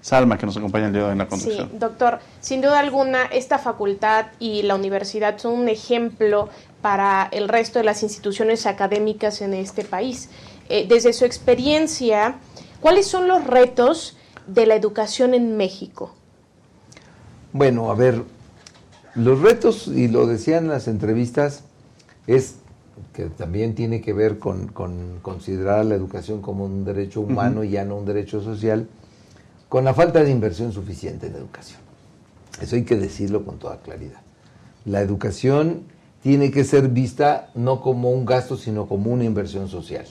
[0.00, 1.70] Salma, que nos acompaña el día de hoy en la conducción.
[1.70, 6.48] Sí, doctor, sin duda alguna, esta facultad y la universidad son un ejemplo
[6.82, 10.30] para el resto de las instituciones académicas en este país.
[10.68, 12.36] Eh, desde su experiencia,
[12.80, 16.14] ¿cuáles son los retos de la educación en México?
[17.52, 18.22] Bueno, a ver,
[19.14, 21.64] los retos, y lo decían en las entrevistas,
[22.26, 22.56] es
[23.12, 24.68] que también tiene que ver con,
[25.22, 28.88] considerar la educación como un derecho humano y ya no un derecho social,
[29.68, 31.80] con la falta de inversión suficiente en educación.
[32.60, 34.20] Eso hay que decirlo con toda claridad.
[34.84, 35.82] La educación
[36.22, 40.06] tiene que ser vista no como un gasto, sino como una inversión social.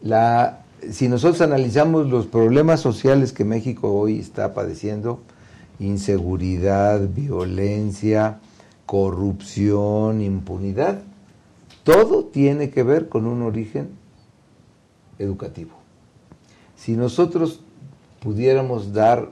[0.00, 5.20] La, si nosotros analizamos los problemas sociales que México hoy está padeciendo,
[5.78, 8.38] inseguridad, violencia,
[8.86, 11.02] corrupción, impunidad.
[11.88, 13.88] Todo tiene que ver con un origen
[15.18, 15.70] educativo.
[16.76, 17.62] Si nosotros
[18.20, 19.30] pudiéramos dar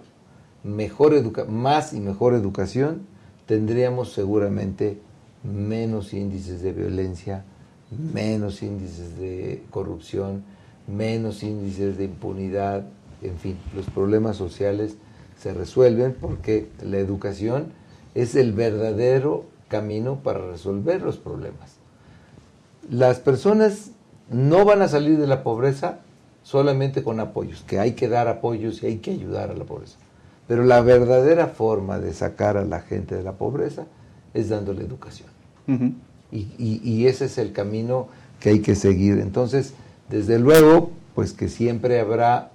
[0.64, 3.02] mejor más y mejor educación,
[3.44, 4.98] tendríamos seguramente
[5.44, 7.44] menos índices de violencia,
[7.90, 10.42] menos índices de corrupción,
[10.86, 12.86] menos índices de impunidad,
[13.20, 14.96] en fin, los problemas sociales
[15.38, 17.66] se resuelven porque la educación
[18.14, 21.85] es el verdadero camino para resolver los problemas.
[22.90, 23.90] Las personas
[24.30, 26.00] no van a salir de la pobreza
[26.42, 29.98] solamente con apoyos, que hay que dar apoyos y hay que ayudar a la pobreza.
[30.46, 33.86] Pero la verdadera forma de sacar a la gente de la pobreza
[34.32, 35.28] es dándole educación.
[36.30, 39.18] y, y, ese es el camino que hay que seguir.
[39.18, 39.74] Entonces,
[40.08, 42.52] desde luego, pues que siempre habrá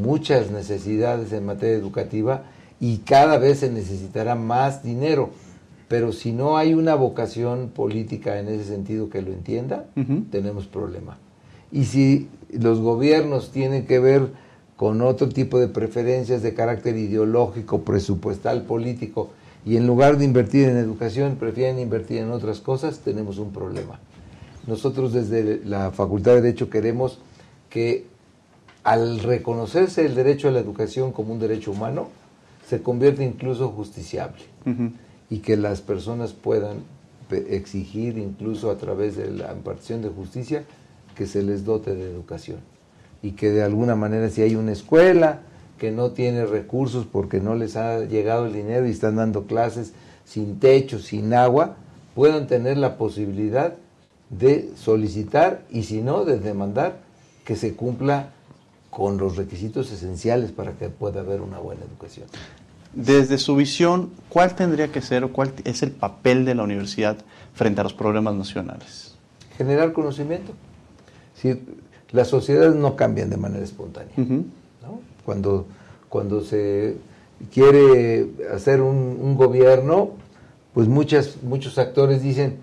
[0.00, 2.42] muchas necesidades en materia educativa
[2.80, 5.30] y cada vez se necesitará más dinero.
[5.88, 9.86] Pero si no hay una vocación política en ese sentido que lo entienda,
[10.30, 11.18] tenemos problema.
[11.70, 14.28] Y si los gobiernos tienen que ver
[14.76, 19.30] con otro tipo de preferencias de carácter ideológico, presupuestal, político,
[19.64, 23.98] y en lugar de invertir en educación prefieren invertir en otras cosas, tenemos un problema.
[24.66, 27.18] Nosotros desde la Facultad de Derecho queremos
[27.70, 28.06] que
[28.82, 32.08] al reconocerse el derecho a la educación como un derecho humano,
[32.68, 34.42] se convierta incluso justiciable
[35.30, 36.84] y que las personas puedan
[37.30, 40.64] exigir incluso a través de la impartición de justicia
[41.16, 42.58] que se les dote de educación
[43.22, 45.40] y que de alguna manera si hay una escuela
[45.78, 49.92] que no tiene recursos porque no les ha llegado el dinero y están dando clases
[50.24, 51.76] sin techo, sin agua,
[52.14, 53.74] puedan tener la posibilidad
[54.30, 56.98] de solicitar y si no, de demandar
[57.44, 58.30] que se cumpla
[58.90, 62.26] con los requisitos esenciales para que pueda haber una buena educación.
[62.94, 67.16] Desde su visión, ¿cuál tendría que ser o cuál es el papel de la universidad
[67.54, 69.16] frente a los problemas nacionales?
[69.56, 70.52] Generar conocimiento.
[71.34, 71.60] Si
[72.10, 74.14] las sociedades no cambian de manera espontánea.
[75.24, 75.66] Cuando,
[76.08, 76.96] cuando se
[77.52, 80.10] quiere hacer un, gobierno,
[80.72, 82.58] pues muchas, muchos actores dicen,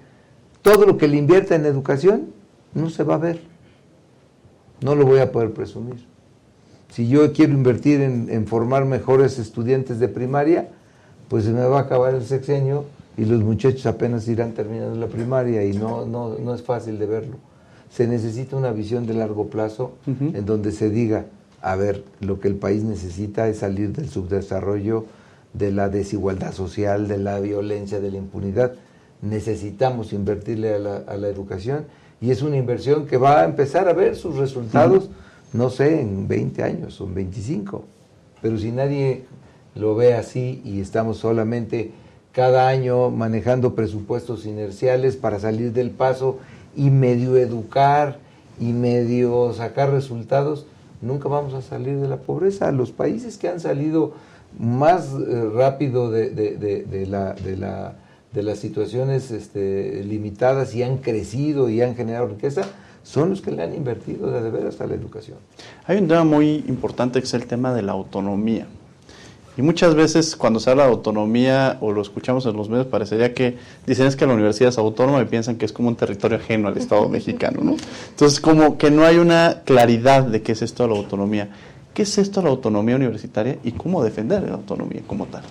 [0.61, 2.29] todo lo que le invierta en educación
[2.73, 3.41] no se va a ver.
[4.81, 6.12] No lo voy a poder presumir.
[6.93, 10.69] Si yo quiero invertir en, en formar mejores estudiantes de primaria,
[11.27, 12.85] pues se me va a acabar el sexenio
[13.17, 17.07] y los muchachos apenas irán terminando la primaria y no, no, no es fácil de
[17.07, 17.37] verlo.
[17.89, 21.25] Se necesita una visión de largo plazo en donde se diga,
[21.63, 25.05] a ver, lo que el país necesita es salir del subdesarrollo,
[25.53, 28.73] de la desigualdad social, de la violencia, de la impunidad.
[29.23, 31.85] Necesitamos invertirle a la, educación
[32.21, 35.09] y es una inversión que va a empezar a ver sus resultados,
[35.53, 37.83] no sé, en 20 años o en 25.
[38.41, 39.23] Pero si nadie
[39.75, 41.91] lo ve así y estamos solamente
[42.31, 46.39] cada año manejando presupuestos inerciales para salir del paso
[46.75, 48.17] y medio educar
[48.59, 50.65] y medio sacar resultados,
[51.01, 52.71] nunca vamos a salir de la pobreza.
[52.71, 54.13] Los países que han salido
[54.57, 61.81] más eh, rápido de, de, la, de, las situaciones este, limitadas y han crecido y
[61.81, 62.63] han generado riqueza,
[63.03, 65.37] son los que le han invertido de veras a la educación.
[65.85, 68.67] Hay un tema muy importante que es el tema de la autonomía.
[69.55, 73.35] Y muchas veces cuando se habla de autonomía o lo escuchamos en los medios parecería
[73.35, 76.37] que dicen es que la universidad es autónoma y piensan que es como un territorio
[76.37, 77.75] ajeno al Estado mexicano, ¿no?
[78.09, 81.49] Entonces como que no hay una claridad de qué es esto la autonomía.
[81.93, 85.43] ¿Qué es esto la autonomía universitaria y cómo defender la autonomía como tal?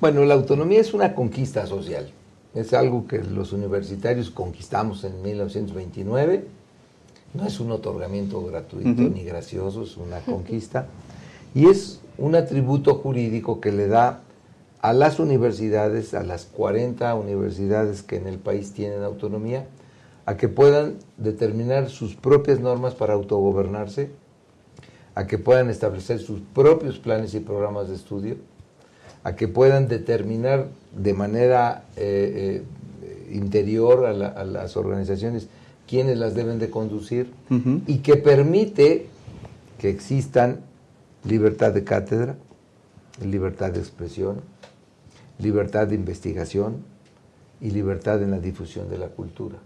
[0.00, 2.10] Bueno, la autonomía es una conquista social.
[2.52, 6.44] Es algo que los universitarios conquistamos en 1929.
[7.36, 10.86] No es un otorgamiento gratuito ni gracioso, es una conquista.
[11.54, 14.20] Y es un atributo jurídico que le da
[14.80, 19.66] a las universidades, a las 40 universidades que en el país tienen autonomía,
[20.24, 24.10] a que puedan determinar sus propias normas para autogobernarse,
[25.14, 28.36] a que puedan establecer sus propios planes y programas de estudio,
[29.24, 32.62] a que puedan determinar de manera eh,
[33.02, 34.12] eh, interior a,
[34.44, 35.48] las organizaciones
[35.86, 37.32] quiénes las deben de conducir
[37.86, 39.06] y que permite
[39.78, 40.60] que existan
[41.24, 42.36] libertad de cátedra,
[43.24, 44.40] libertad de expresión,
[45.38, 46.84] libertad de investigación
[47.60, 49.58] y libertad en la difusión de la cultura.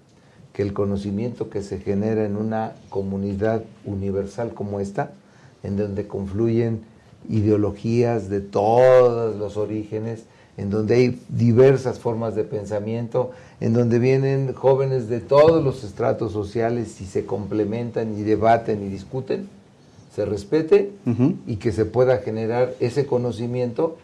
[0.53, 5.13] Que el conocimiento que se genera en una comunidad universal como esta,
[5.63, 6.83] en donde confluyen
[7.29, 10.25] ideologías de todos los orígenes,
[10.57, 13.31] en donde hay diversas formas de pensamiento,
[13.61, 18.89] en donde vienen jóvenes de todos los estratos sociales y se complementan y debaten y
[18.89, 19.49] discuten,
[20.15, 20.93] se respete
[21.47, 23.97] y que se pueda generar ese conocimiento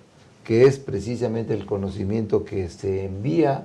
[0.45, 3.65] que es precisamente el conocimiento que se envía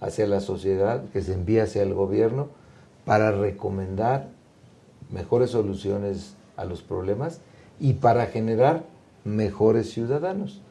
[0.00, 2.48] hacia la sociedad, que se envía hacia el gobierno
[3.04, 4.28] para recomendar
[5.10, 7.40] mejores soluciones a los problemas
[7.78, 8.84] y para generar
[9.24, 10.62] mejores ciudadanos.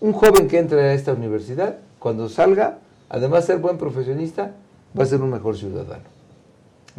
[0.00, 4.54] Un joven que entre a esta universidad, cuando salga, además de ser buen profesionista,
[4.98, 6.04] va a ser un mejor ciudadano.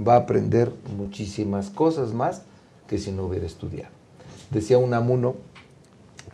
[0.05, 2.43] Va a aprender muchísimas cosas más
[2.87, 3.91] que si no hubiera estudiado.
[4.51, 5.35] Decía un amuno,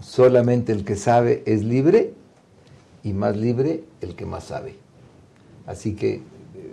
[0.01, 2.13] solamente el que sabe es libre
[3.03, 4.75] y más libre el que más sabe.
[5.65, 6.21] Así que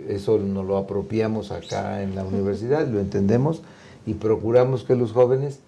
[0.07, 3.61] eso nos lo apropiamos acá en la universidad, lo entendemos
[4.05, 5.59] y procuramos que los jóvenes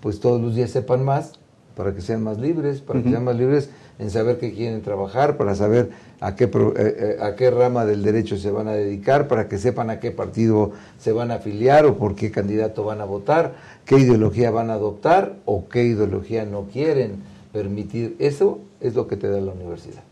[0.00, 1.32] pues todos los días sepan más
[1.76, 5.36] para que sean más libres, para que sean más libres en saber qué quieren trabajar,
[5.36, 9.28] para saber a qué, eh, eh, a qué rama del derecho se van a dedicar,
[9.28, 13.00] para que sepan a qué partido se van a afiliar o por qué candidato van
[13.00, 18.14] a votar, qué ideología van a adoptar o qué ideología no quieren permitir.
[18.18, 20.02] Eso es lo que te da la universidad.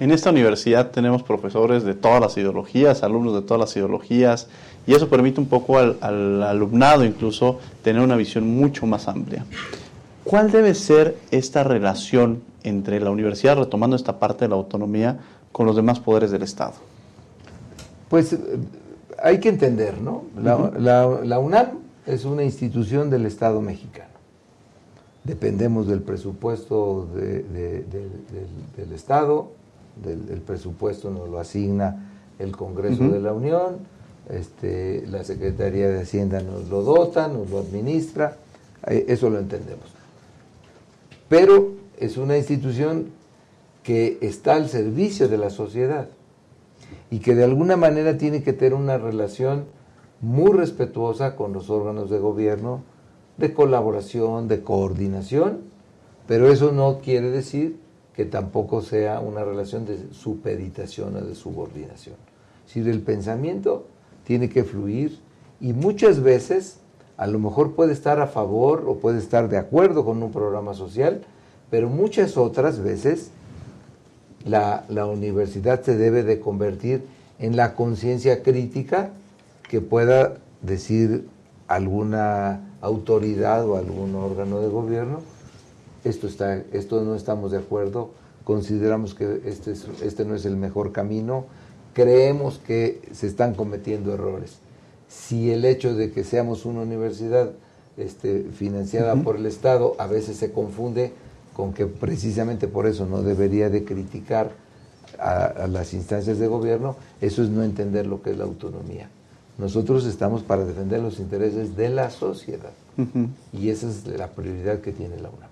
[0.00, 4.48] En esta universidad tenemos profesores de todas las ideologías, alumnos de todas las ideologías,
[4.86, 9.44] y eso permite un poco al, al alumnado incluso tener una visión mucho más amplia.
[10.24, 15.18] ¿Cuál debe ser esta relación entre la universidad, retomando esta parte de la autonomía,
[15.52, 16.74] con los demás poderes del Estado?
[18.08, 18.38] Pues eh,
[19.22, 20.24] hay que entender, ¿no?
[20.40, 24.10] La, la- la UNAM es una institución del Estado mexicano.
[25.24, 28.46] Dependemos del presupuesto de- de- del- del,
[28.76, 29.48] del Estado,
[30.02, 32.06] del, el presupuesto nos lo asigna
[32.38, 33.76] el Congreso de la Unión,
[34.30, 38.36] este, la Secretaría de Hacienda nos lo dota, nos lo administra,
[38.86, 39.84] eh, eso lo entendemos.
[41.28, 43.10] Pero es una institución
[43.82, 46.08] que está al servicio de la sociedad
[47.10, 49.66] y que de alguna manera tiene que tener una relación
[50.20, 52.82] muy respetuosa con los órganos de gobierno,
[53.36, 55.60] de colaboración, de coordinación,
[56.26, 57.78] pero eso no quiere decir
[58.14, 62.16] que tampoco sea una relación de supeditación o de subordinación.
[62.66, 63.86] Es decir, el pensamiento
[64.24, 65.18] tiene que fluir
[65.60, 66.80] y muchas veces
[67.16, 70.74] a lo mejor puede estar a favor o puede estar de acuerdo con un programa
[70.74, 71.22] social,
[71.70, 73.30] pero muchas otras veces
[74.44, 77.02] la, la universidad se debe de convertir
[77.38, 79.10] en la conciencia crítica
[79.68, 81.26] que pueda decir
[81.68, 85.20] alguna autoridad o algún órgano de gobierno,
[86.04, 88.10] esto, está, esto no estamos de acuerdo,
[88.44, 91.44] consideramos que este, es- este no es el mejor camino,
[91.94, 94.58] creemos que se están cometiendo errores.
[95.08, 97.50] Si el hecho de que seamos una universidad
[97.96, 101.12] este, financiada por el Estado a veces se confunde
[101.54, 104.50] con que precisamente por eso no debería de criticar
[105.18, 109.08] a, a las instancias de gobierno, eso es no entender lo que es la autonomía.
[109.60, 112.70] Nosotros estamos para defender los intereses de la sociedad
[113.52, 115.50] y esa es la prioridad que tiene la UNAM.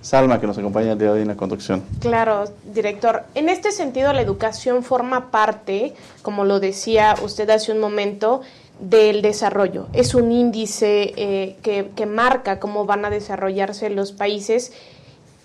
[0.00, 1.82] Salma, que nos acompaña el día de hoy en la conducción.
[2.00, 3.24] Claro, director.
[3.34, 8.40] En este sentido, la educación forma parte, como lo decía usted hace un momento,
[8.80, 9.88] del desarrollo.
[9.92, 14.72] Es un índice eh, que, que marca cómo van a desarrollarse los países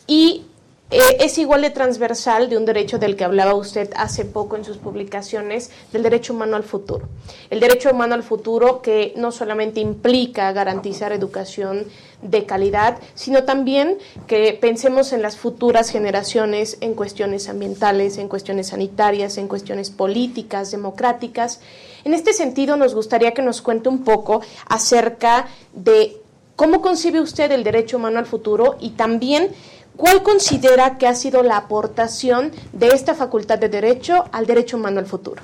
[0.09, 0.43] y
[0.91, 4.65] eh, es igual de transversal de un derecho del que hablaba usted hace poco en
[4.65, 7.07] sus publicaciones, del derecho humano al futuro.
[7.51, 11.85] El derecho humano al futuro que no solamente implica garantizar educación
[12.23, 18.69] de calidad, sino también que pensemos en las futuras generaciones en cuestiones ambientales, en cuestiones
[18.69, 21.61] sanitarias, en cuestiones políticas, democráticas.
[22.03, 26.17] En este sentido, nos gustaría que nos cuente un poco acerca de
[26.55, 29.49] cómo concibe usted el derecho humano al futuro y también
[29.99, 34.99] ¿Cuál considera que ha sido la aportación de esta facultad de derecho al derecho humano
[34.99, 35.41] al futuro?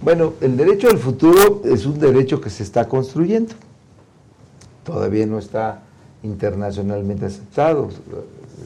[0.00, 3.52] Bueno, el derecho al futuro es un derecho que se está construyendo.
[4.82, 5.82] Todavía no está
[6.22, 7.90] internacionalmente aceptado.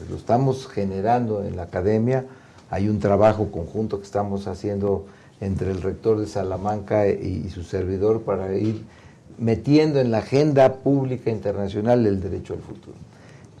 [0.09, 2.25] Lo estamos generando en la academia.
[2.69, 5.07] Hay un trabajo conjunto que estamos haciendo
[5.41, 8.81] entre el rector de Salamanca y su servidor para ir
[9.37, 13.10] metiendo en la agenda pública internacional el derecho al futuro.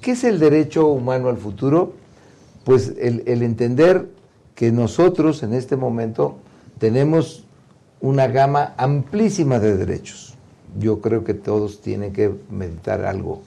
[0.01, 1.93] ¿Qué es el derecho humano al futuro?
[2.63, 4.09] Pues el, entender
[4.55, 6.37] que nosotros en este momento
[6.79, 7.45] tenemos
[8.01, 10.33] una gama amplísima de derechos.
[10.79, 13.43] Yo creo que todos tienen que meditar algo.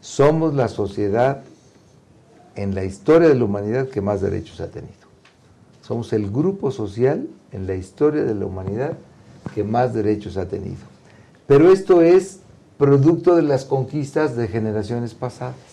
[0.00, 1.42] Somos la sociedad
[2.54, 4.94] en la historia de la humanidad que más derechos ha tenido.
[5.82, 8.92] Somos el grupo social en la historia de la humanidad
[9.52, 10.76] que más derechos ha tenido.
[11.48, 12.40] Pero esto es
[12.76, 15.67] producto de las conquistas de generaciones pasadas.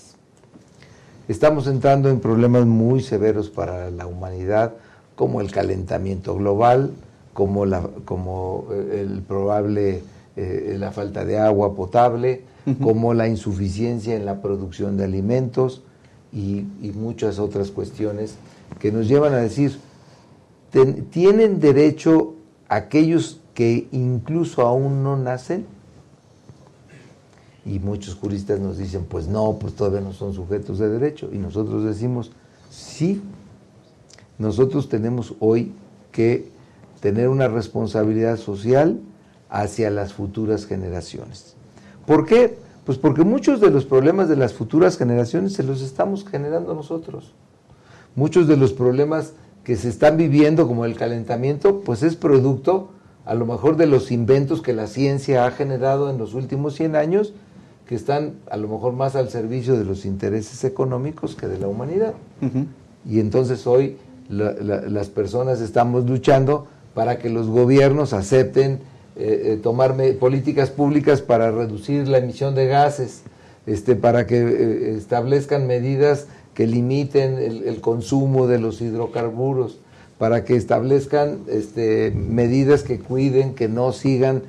[1.27, 4.73] Estamos entrando en problemas muy severos para la humanidad,
[5.15, 6.91] como el calentamiento global,
[7.33, 10.03] como, la, como eh, el probable,
[10.35, 12.43] eh, la falta de agua potable,
[12.81, 15.83] como la insuficiencia en la producción de alimentos
[16.33, 18.35] y, y muchas otras cuestiones
[18.79, 19.77] que nos llevan a decir,
[20.71, 22.33] ten- ¿tienen derecho
[22.67, 25.65] aquellos que incluso aún no nacen?
[27.65, 31.29] Y muchos juristas nos dicen, pues no, pues todavía no son sujetos de derecho.
[31.33, 32.31] Y nosotros decimos,
[32.69, 33.21] sí,
[34.37, 35.73] nosotros tenemos hoy
[36.11, 36.49] que
[36.99, 38.99] tener una responsabilidad social
[39.49, 41.55] hacia las futuras generaciones.
[42.05, 42.57] ¿Por qué?
[42.85, 47.33] Pues porque muchos de los problemas de las futuras generaciones se los estamos generando nosotros.
[48.15, 49.33] Muchos de los problemas
[49.63, 52.91] que se están viviendo, como el calentamiento, pues es producto
[53.25, 56.95] a lo mejor de los inventos que la ciencia ha generado en los últimos 100
[56.95, 57.33] años,
[57.87, 61.67] que están a lo mejor más al servicio de los intereses económicos que de la
[61.67, 62.13] humanidad.
[63.07, 63.97] Y entonces hoy
[64.29, 68.79] la- la- las personas estamos luchando para que los gobiernos acepten
[69.17, 73.21] eh, eh, tomar políticas públicas para reducir la emisión de gases,
[73.65, 79.79] este, para que eh, establezcan medidas que limiten el, consumo de los hidrocarburos,
[80.17, 84.41] para que establezcan este, medidas que cuiden, que no sigan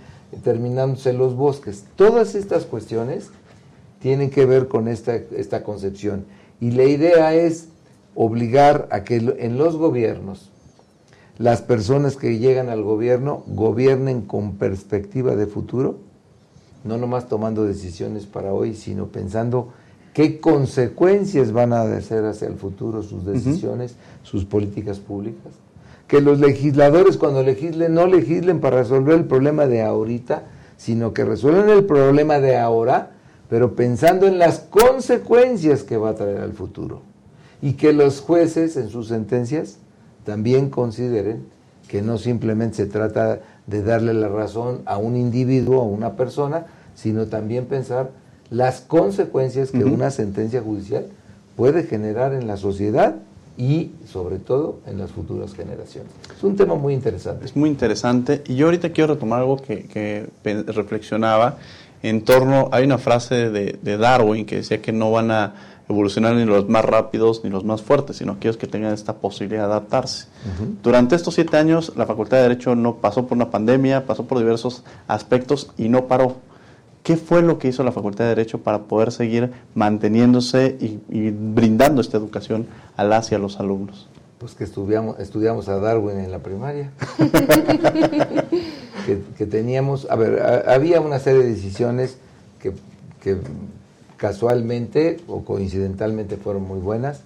[0.42, 1.84] terminándose los bosques.
[1.96, 3.30] Todas estas cuestiones
[4.00, 6.26] tienen que ver con esta, esta concepción.
[6.60, 7.68] Y la idea es
[8.14, 10.50] obligar a que en los gobiernos
[11.38, 15.98] las personas que llegan al gobierno gobiernen con perspectiva de futuro,
[16.84, 19.72] no nomás tomando decisiones para hoy, sino pensando
[20.14, 25.52] qué consecuencias van a hacer hacia el futuro sus decisiones, sus políticas públicas.
[26.06, 30.44] Que los legisladores cuando legislen no legislen para resolver el problema de ahorita,
[30.76, 33.12] sino que resuelvan el problema de ahora,
[33.48, 37.02] pero pensando en las consecuencias que va a traer al futuro.
[37.62, 39.78] Y que los jueces en sus sentencias
[40.24, 41.46] también consideren
[41.88, 46.66] que no simplemente se trata de darle la razón a un individuo, a una persona,
[46.94, 48.10] sino también pensar
[48.50, 51.06] las consecuencias que una sentencia judicial
[51.56, 53.16] puede generar en la sociedad
[53.56, 56.12] y sobre todo en las futuras generaciones.
[56.36, 57.46] Es un tema muy interesante.
[57.46, 61.58] Es muy interesante y yo ahorita quiero retomar algo que, reflexionaba
[62.02, 65.54] en torno, hay una frase de, de Darwin que decía que no van a
[65.88, 69.66] evolucionar ni los más rápidos ni los más fuertes, sino aquellos que tengan esta posibilidad
[69.66, 70.26] de adaptarse.
[70.82, 74.38] Durante estos siete años, la Facultad de Derecho no pasó por una pandemia, pasó por
[74.38, 76.36] diversos aspectos y no paró.
[77.06, 82.00] ¿Qué fue lo que hizo la Facultad de Derecho para poder seguir manteniéndose y, brindando
[82.00, 84.08] esta educación a las y a los alumnos?
[84.40, 86.90] Pues que estudiamos, estudiamos a Darwin en la primaria.
[89.38, 92.18] que, teníamos, a ver, había una serie de decisiones
[92.60, 92.72] que,
[93.22, 93.36] que
[94.16, 97.20] casualmente o coincidentalmente fueron muy buenas.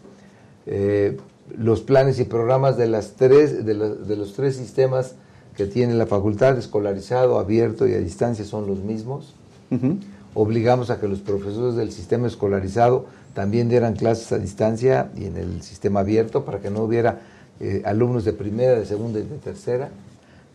[0.67, 1.17] Eh,
[1.57, 5.15] los planes y programas de, las tres, de, los tres sistemas
[5.57, 9.37] que tiene la facultad, escolarizado, abierto y a distancia, son los mismos.
[10.35, 15.37] Obligamos a que los profesores del sistema escolarizado también dieran clases a distancia y en
[15.37, 17.21] el sistema abierto para que no hubiera
[17.61, 19.91] eh, alumnos de primera, de segunda y de tercera.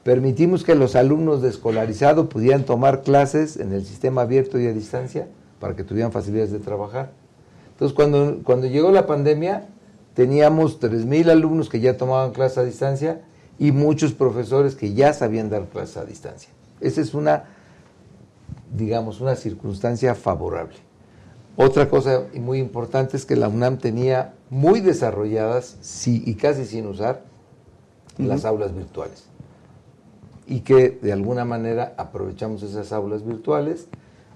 [0.04, 4.74] Permitimos que los alumnos de escolarizado pudieran tomar clases en el sistema abierto y a
[4.74, 5.28] distancia
[5.60, 7.12] para que tuvieran facilidades de trabajar.
[7.72, 9.68] Entonces, cuando, cuando llegó la pandemia,
[10.14, 13.22] teníamos 3.000 alumnos que ya tomaban clases a distancia
[13.60, 16.50] y muchos profesores que ya sabían dar clases a distancia.
[16.82, 17.46] Esa es una,
[18.76, 20.76] digamos, una circunstancia favorable.
[21.58, 26.86] Otra cosa muy importante es que la UNAM tenía muy desarrolladas, sí, y casi sin
[26.86, 27.24] usar,
[28.18, 29.26] las aulas virtuales.
[30.48, 33.88] Y que de alguna manera aprovechamos esas aulas virtuales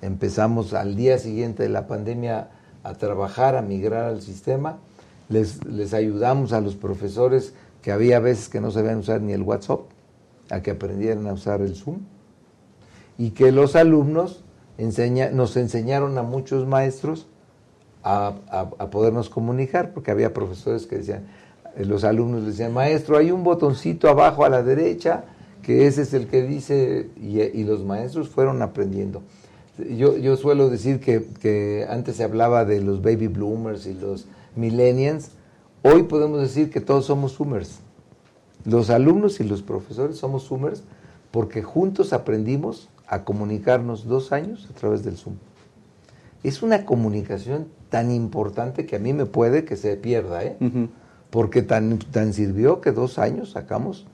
[0.02, 2.50] empezamos al día siguiente de la pandemia
[2.84, 4.78] a trabajar, a migrar al sistema.
[5.28, 9.42] Les, les ayudamos a los profesores que había veces que no sabían usar ni el
[9.42, 9.82] WhatsApp,
[10.50, 12.00] a que aprendieran a usar el Zoom.
[13.20, 14.44] Y que los alumnos
[14.80, 17.28] enseña, nos enseñaron a muchos maestros
[18.02, 21.26] a, a, podernos comunicar, porque había profesores que decían,
[21.76, 25.26] eh, los alumnos decían, maestro, hay un botoncito abajo a la derecha,
[25.62, 29.22] que ese es el que dice, y, los maestros fueron aprendiendo.
[29.78, 34.28] Yo, yo suelo decir que, que, antes se hablaba de los baby bloomers y los
[34.56, 35.32] millennials.
[35.84, 37.80] Hoy podemos decir que todos somos zoomers.
[38.66, 40.84] Los alumnos y los profesores somos zoomers
[41.32, 45.36] porque juntos aprendimos a comunicarnos dos años a través del Zoom.
[46.44, 50.58] Es una comunicación tan importante que a mí me puede que se pierda, ¿eh?
[51.32, 54.06] porque tan, tan sirvió que dos años sacamos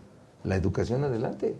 [0.44, 1.56] la educación adelante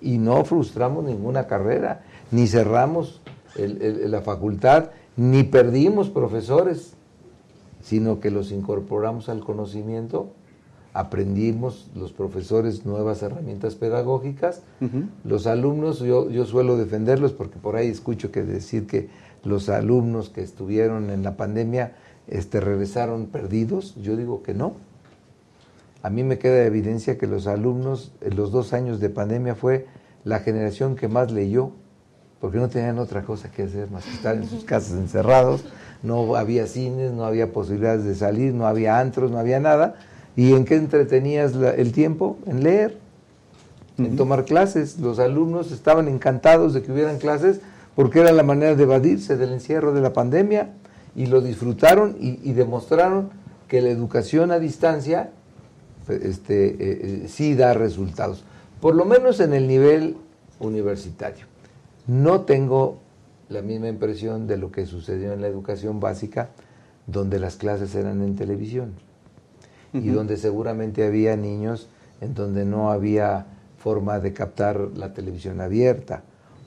[0.00, 3.20] y no frustramos ninguna carrera, ni cerramos
[3.56, 6.94] la facultad, ni perdimos profesores,
[7.82, 10.30] sino que los incorporamos al conocimiento,
[10.96, 14.62] aprendimos los profesores nuevas herramientas pedagógicas,
[15.24, 19.10] los alumnos, yo, yo suelo defenderlos porque por ahí escucho que decir que
[19.44, 21.92] los alumnos que estuvieron en la pandemia
[22.28, 24.74] este, regresaron perdidos, yo digo que no.
[26.02, 29.86] A mí me queda evidencia que los alumnos en los dos años de pandemia fue
[30.24, 31.72] la generación que más leyó,
[32.40, 35.66] porque no tenían otra cosa que hacer más que estar en sus casas encerrados,
[36.02, 39.96] no había cines, no había posibilidades de salir, no había antros, no había nada.
[40.36, 42.36] ¿Y en qué entretenías el tiempo?
[42.46, 42.98] En leer,
[43.96, 44.98] en tomar clases.
[45.00, 47.60] Los alumnos estaban encantados de que hubieran clases
[47.94, 50.74] porque era la manera de evadirse del encierro de la pandemia
[51.14, 53.30] y lo disfrutaron y, demostraron
[53.68, 55.30] que la educación a distancia
[56.08, 58.44] este, eh, eh, sí da resultados,
[58.80, 60.18] por lo menos en el nivel
[60.60, 61.46] universitario.
[62.06, 62.98] No tengo
[63.48, 66.50] la misma impresión de lo que sucedió en la educación básica,
[67.06, 68.92] donde las clases eran en televisión
[70.02, 71.88] y donde seguramente había niños
[72.20, 73.46] en donde no había
[73.78, 76.22] forma de captar la televisión abierta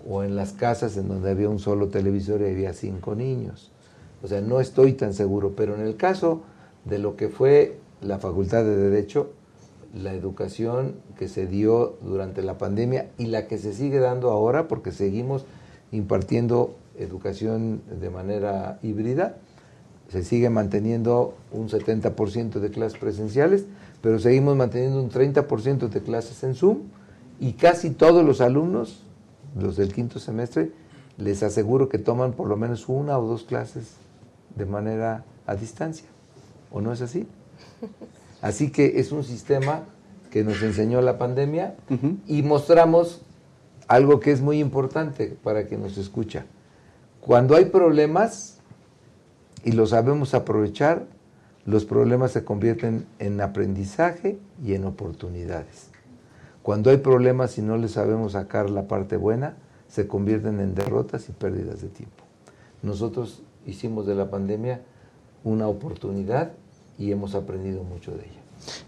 [0.08, 3.72] o en las casas en donde había un solo televisor y había cinco niños.
[4.24, 6.42] O sea, no estoy tan seguro, pero en el caso
[6.86, 9.32] de lo que fue la Facultad de Derecho,
[9.94, 14.68] la educación que se dio durante la pandemia y la que se sigue dando ahora,
[14.68, 15.46] porque seguimos
[15.92, 19.38] impartiendo educación de manera híbrida,
[20.10, 23.66] se sigue manteniendo un 70% de clases presenciales,
[24.01, 26.80] pero seguimos manteniendo un 30% de clases en Zoom
[27.39, 29.03] y casi todos los alumnos,
[29.57, 30.72] los del quinto semestre,
[31.18, 33.93] les aseguro que toman por lo menos una o dos clases
[34.55, 36.07] de manera a distancia.
[36.72, 37.28] ¿O no es así?
[38.41, 39.84] Así que es un sistema
[40.32, 41.76] que nos enseñó la pandemia
[42.26, 43.22] y mostramos
[43.88, 46.45] algo que es muy importante para quien nos escucha.
[47.20, 48.59] Cuando hay problemas
[49.64, 51.05] y lo sabemos aprovechar,
[51.66, 55.89] los problemas se convierten en aprendizaje y en oportunidades.
[56.64, 59.55] Cuando hay problemas y no le sabemos sacar la parte buena,
[59.88, 62.24] se convierten en derrotas y pérdidas de tiempo.
[62.82, 64.82] Nosotros hicimos de la pandemia
[65.43, 66.51] una oportunidad
[66.97, 68.39] y hemos aprendido mucho de ella.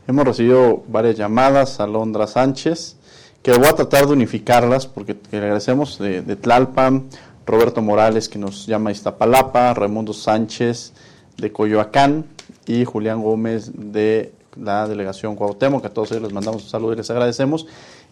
[0.07, 2.97] Hemos recibido varias llamadas a Londra Sánchez,
[3.41, 7.07] que voy a tratar de unificarlas porque le agradecemos de, de Tlalpan,
[7.46, 10.94] Roberto Morales que nos llama Iztapalapa, Raimundo Sánchez
[11.38, 12.26] de Coyoacán
[12.66, 16.98] y Julián Gómez de la delegación Cuauhtémoc, a todos ellos les mandamos un saludo y
[16.98, 17.68] les agradecemos.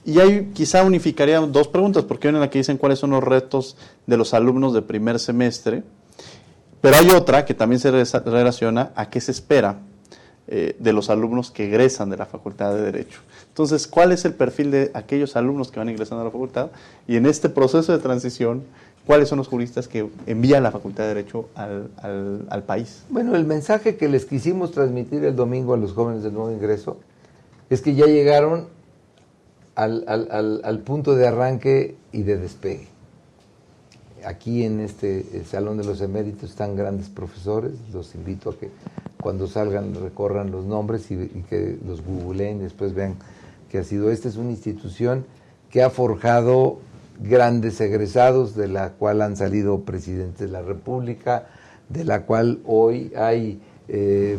[0.05, 3.11] Y ahí quizá unificaría dos preguntas, porque hay una en la que dicen cuáles son
[3.11, 3.75] los retos
[4.07, 5.83] de los alumnos de primer semestre,
[6.81, 9.79] pero hay otra que también se relaciona a qué se espera
[10.47, 13.19] eh, de los alumnos que egresan de la Facultad de Derecho.
[13.49, 16.69] Entonces, ¿cuál es el perfil de aquellos alumnos que van ingresando a la facultad?
[17.07, 18.63] Y en este proceso de transición,
[19.09, 23.05] ¿cuáles son los juristas que envía la Facultad de Derecho al, país?
[23.09, 26.97] Bueno, el mensaje que les quisimos transmitir el domingo a los jóvenes del nuevo ingreso
[27.71, 28.67] es que ya llegaron
[29.73, 32.87] al, punto de arranque y de despegue.
[34.25, 38.69] Aquí en este Salón de los Eméritos están grandes profesores, los invito a que
[39.19, 41.17] cuando salgan recorran los nombres y,
[41.49, 43.15] que los googleen y después vean
[43.71, 44.11] que ha sido.
[44.11, 45.25] Esta es una institución
[45.71, 46.77] que ha forjado
[47.19, 51.47] grandes egresados, de la cual han salido presidentes de la República,
[51.89, 54.37] de la cual hoy hay eh,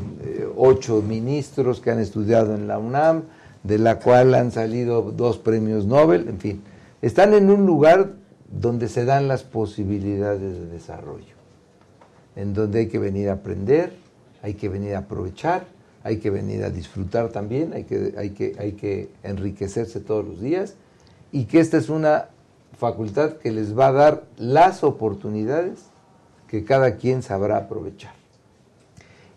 [0.57, 3.22] ocho ministros que han estudiado en la UNAM,
[3.62, 6.62] de la cual han salido dos premios Nobel, en fin,
[7.03, 8.12] están en un lugar
[8.51, 11.35] donde se dan las posibilidades de desarrollo,
[12.37, 13.93] en donde hay que venir a aprender,
[14.43, 15.66] hay que venir a aprovechar,
[16.03, 20.41] hay que venir a disfrutar también, hay que, hay que, hay que enriquecerse todos los
[20.41, 20.74] días
[21.31, 22.28] y que esta es una
[22.76, 25.86] facultad que les va a dar las oportunidades
[26.48, 28.14] que cada quien sabrá aprovechar.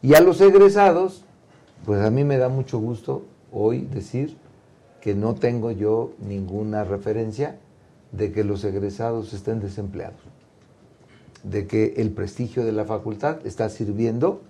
[0.02, 1.24] Y a los egresados,
[1.86, 4.38] pues a mí me da mucho gusto hoy decir
[5.02, 7.58] que no tengo yo ninguna referencia
[8.12, 10.22] de que los egresados estén desempleados,
[11.44, 14.42] de que el prestigio de la facultad está sirviendo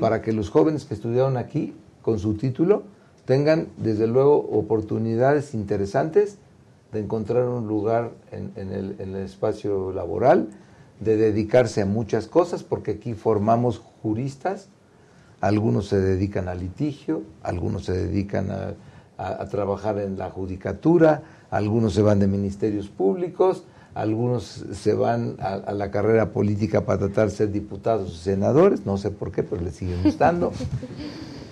[0.00, 2.84] para que los jóvenes que estudiaron aquí con su título
[3.24, 6.38] tengan desde luego oportunidades interesantes
[6.94, 10.48] de encontrar un lugar en, el, en, el, espacio laboral,
[11.00, 14.70] de dedicarse a muchas cosas, porque aquí formamos juristas
[15.44, 18.74] algunos se dedican al litigio, algunos se dedican a,
[19.50, 23.64] trabajar en la judicatura, algunos se van de ministerios públicos,
[23.94, 28.96] algunos se van a, la carrera política para tratar de ser diputados o senadores, no
[28.96, 30.52] sé por qué, pero les siguen gustando.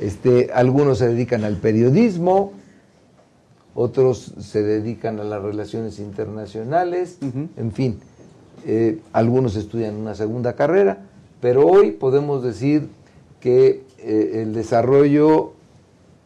[0.01, 2.55] Este, algunos se dedican al periodismo,
[3.75, 8.01] otros se dedican a las relaciones internacionales, en fin,
[8.67, 11.07] eh, algunos estudian una segunda carrera,
[11.41, 12.89] pero hoy podemos decir
[13.41, 15.53] que eh, el desarrollo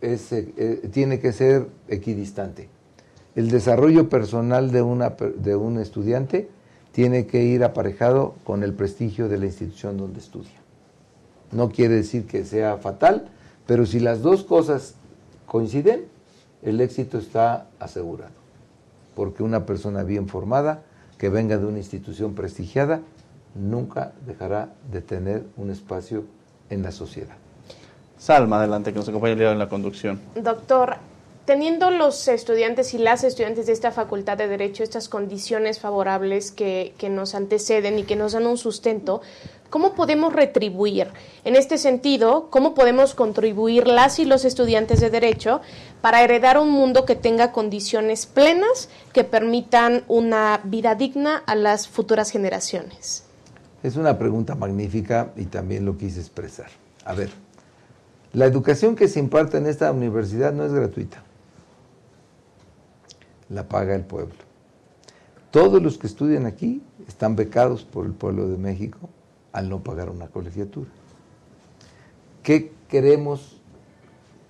[0.00, 2.68] es, eh, eh, tiene que ser equidistante.
[3.34, 6.48] El desarrollo personal de, una, de un estudiante
[6.92, 10.58] tiene que ir aparejado con el prestigio de la institución donde estudia.
[11.52, 13.28] No quiere decir que sea fatal,
[13.66, 14.94] pero si las dos cosas
[15.46, 16.04] coinciden,
[16.62, 18.32] el éxito está asegurado.
[19.14, 20.82] Porque una persona bien formada,
[21.18, 23.00] que venga de una institución prestigiada,
[23.54, 26.24] nunca dejará de tener un espacio
[26.68, 27.36] en la sociedad.
[28.18, 30.20] Salma, adelante, que nos día en la conducción.
[30.34, 30.96] Doctor,
[31.46, 36.92] teniendo los estudiantes y las estudiantes de esta Facultad de Derecho estas condiciones favorables que,
[36.98, 39.22] que, nos anteceden y que nos dan un sustento,
[39.70, 41.08] ¿cómo podemos retribuir?
[41.44, 45.60] En este sentido, ¿cómo podemos contribuir las y los estudiantes de Derecho
[46.02, 51.86] para heredar un mundo que tenga condiciones plenas que permitan una vida digna a las
[51.86, 53.22] futuras generaciones?
[53.84, 56.70] Es una pregunta magnífica y también lo quise expresar.
[57.04, 57.30] A ver,
[58.32, 61.22] la educación que se imparte en esta universidad no es gratuita.
[63.48, 64.34] La paga el pueblo.
[65.50, 69.08] Todos los que estudian aquí están becados por el pueblo de México
[69.52, 70.90] al no pagar una colegiatura.
[72.46, 73.60] ¿qué queremos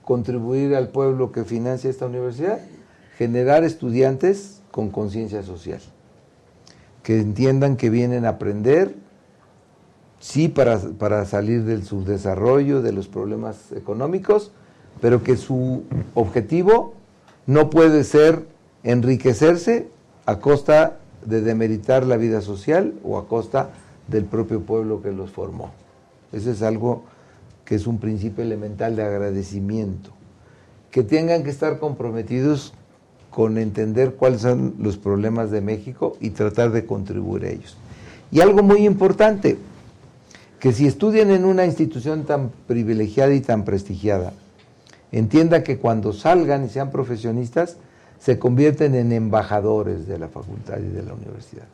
[0.05, 2.61] contribuir al pueblo que financia esta universidad?
[3.17, 5.81] Generar estudiantes con conciencia social,
[7.03, 8.95] que entiendan que vienen a aprender,
[10.21, 14.53] sí para, para salir del subdesarrollo, de los problemas económicos,
[15.01, 15.85] pero que su
[16.15, 16.93] objetivo
[17.47, 18.47] no puede ser
[18.87, 19.89] enriquecerse
[20.27, 23.71] a costa de demeritar la vida social o a costa
[24.07, 25.73] del propio pueblo que los formó.
[26.33, 27.03] Eso es algo
[27.65, 30.11] que es un principio elemental de agradecimiento.
[30.93, 32.75] Que tengan que estar comprometidos
[33.31, 37.77] con entender cuáles son los problemas de México y tratar de contribuir a ellos.
[38.31, 39.59] Y algo muy importante,
[40.61, 44.33] que si estudian en una institución tan privilegiada y tan prestigiada,
[45.11, 47.79] entienda que cuando salgan y sean profesionistas,
[48.19, 51.67] se convierten en embajadores de la facultad y de la universidad.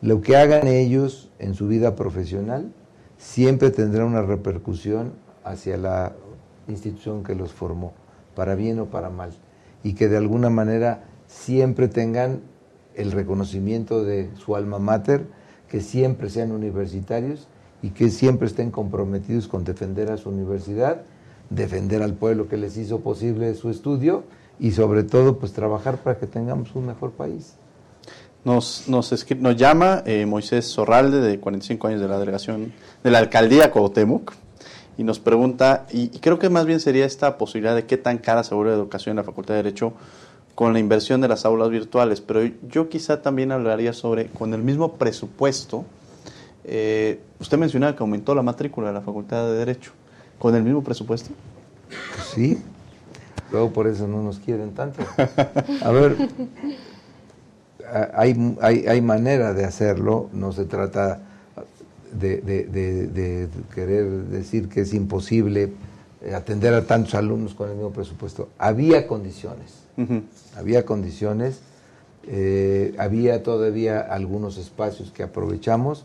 [0.00, 2.72] Lo que hagan ellos en su vida profesional
[3.16, 5.12] siempre tendrá una repercusión
[5.44, 6.12] hacia la
[6.68, 7.92] institución que los formó,
[8.34, 9.30] para bien o para mal,
[9.82, 12.40] y que de alguna manera siempre tengan
[12.94, 15.26] el reconocimiento de su alma mater,
[15.68, 17.48] que siempre sean universitarios
[17.82, 21.02] y que siempre estén comprometidos con defender a su universidad,
[21.50, 24.24] defender al pueblo que les hizo posible su estudio
[24.60, 27.54] y sobre todo pues trabajar para que tengamos un mejor país.
[28.44, 33.18] Nos, nos, nos llama eh, Moisés Zorralde, de 45 años de la delegación de la
[33.18, 34.32] alcaldía Cuauhtémoc,
[34.96, 38.42] y nos pregunta, y, creo que más bien sería esta posibilidad de qué tan cara
[38.42, 39.92] se vuelve la educación en la Facultad de Derecho
[40.56, 44.62] con la inversión de las aulas virtuales, pero yo quizá también hablaría sobre, con el
[44.62, 45.84] mismo presupuesto,
[46.64, 49.92] eh, usted mencionaba que aumentó la matrícula de la Facultad de Derecho,
[50.38, 51.30] ¿con el mismo presupuesto?
[52.34, 52.58] Sí,
[53.50, 55.02] luego por eso no nos quieren tanto.
[55.82, 56.16] A ver,
[58.14, 61.20] hay, hay, hay manera de hacerlo, no se trata
[62.12, 65.72] de, de, querer decir que es imposible
[66.22, 68.48] eh, atender a tantos alumnos con el mismo presupuesto.
[68.58, 69.74] Había condiciones,
[70.56, 71.60] había condiciones,
[72.26, 76.04] eh, había todavía algunos espacios que aprovechamos.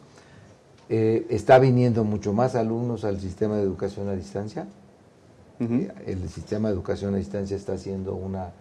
[0.89, 4.67] Eh, está viniendo mucho más alumnos al sistema de educación a distancia.
[6.05, 8.51] El sistema de educación a distancia está siendo una,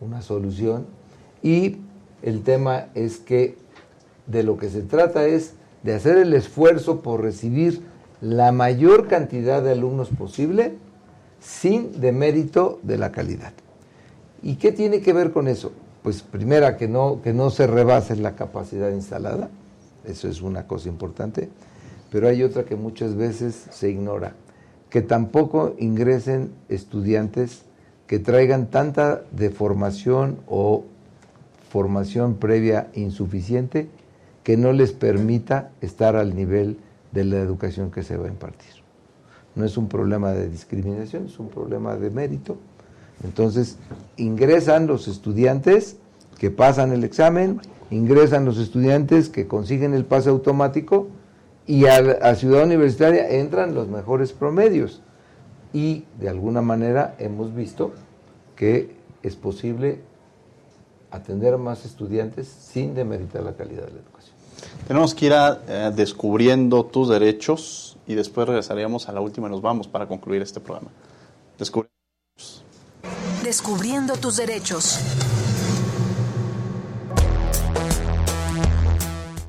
[0.00, 0.86] una solución.
[1.42, 1.76] Y
[2.22, 3.56] el tema es que
[4.26, 7.82] de lo que se trata es de hacer el esfuerzo por recibir
[8.20, 10.74] la mayor cantidad de alumnos posible
[11.40, 13.52] sin demérito de la calidad.
[14.42, 15.72] ¿Y qué tiene que ver con eso?
[16.02, 19.50] Pues primera, que no, que no se rebase la capacidad instalada,
[20.04, 21.48] eso es una cosa importante,
[22.10, 24.34] pero hay otra que muchas veces se ignora,
[24.90, 27.62] que tampoco ingresen estudiantes
[28.06, 30.84] que traigan tanta deformación o
[31.68, 33.88] formación previa insuficiente
[34.42, 36.78] que no les permita estar al nivel
[37.12, 38.70] de la educación que se va a impartir.
[39.54, 42.56] No es un problema de discriminación, es un problema de mérito.
[43.24, 43.76] Entonces,
[44.16, 45.96] ingresan los estudiantes
[46.38, 47.60] que pasan el examen,
[47.90, 51.08] ingresan los estudiantes que consiguen el pase automático
[51.68, 55.00] y a, a Ciudad Universitaria entran los mejores promedios.
[55.72, 57.92] Y de alguna manera hemos visto
[58.56, 60.00] que es posible
[61.10, 64.34] atender a más estudiantes sin demeritar la calidad de la educación.
[64.86, 69.60] Tenemos que ir eh, descubriendo tus derechos y después regresaríamos a la última y nos
[69.60, 70.88] vamos para concluir este programa.
[73.44, 74.98] Descubriendo tus derechos.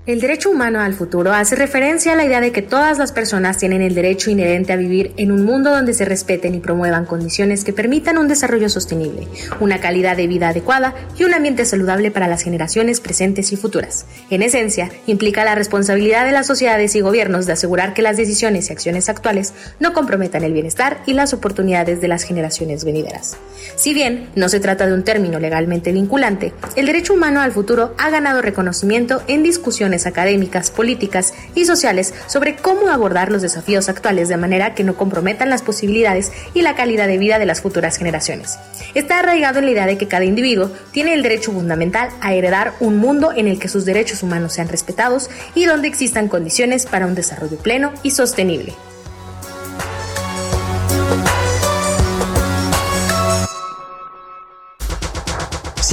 [0.10, 3.60] El derecho humano al futuro hace referencia a la idea de que todas las personas
[3.60, 7.64] tienen el derecho inherente a vivir en un mundo donde se respeten y promuevan condiciones
[7.64, 9.28] que permitan un desarrollo sostenible,
[9.60, 14.07] una calidad de vida adecuada y un ambiente saludable para las generaciones presentes y futuras.
[14.32, 18.68] En esencia, implica la responsabilidad de las sociedades y gobiernos de asegurar que las decisiones
[18.70, 23.38] y acciones actuales no comprometan el bienestar y las oportunidades de las generaciones venideras.
[23.76, 27.93] Si bien no se trata de un término legalmente vinculante, el derecho humano al futuro
[27.99, 34.29] ha ganado reconocimiento en discusiones académicas, políticas y sociales sobre cómo abordar los desafíos actuales
[34.29, 37.97] de manera que no comprometan las posibilidades y la calidad de vida de las futuras
[37.97, 38.57] generaciones.
[38.95, 42.73] Está arraigado en la idea de que cada individuo tiene el derecho fundamental a heredar
[42.79, 47.07] un mundo en el que sus derechos humanos sean respetados y donde existan condiciones para
[47.07, 48.73] un desarrollo pleno y sostenible.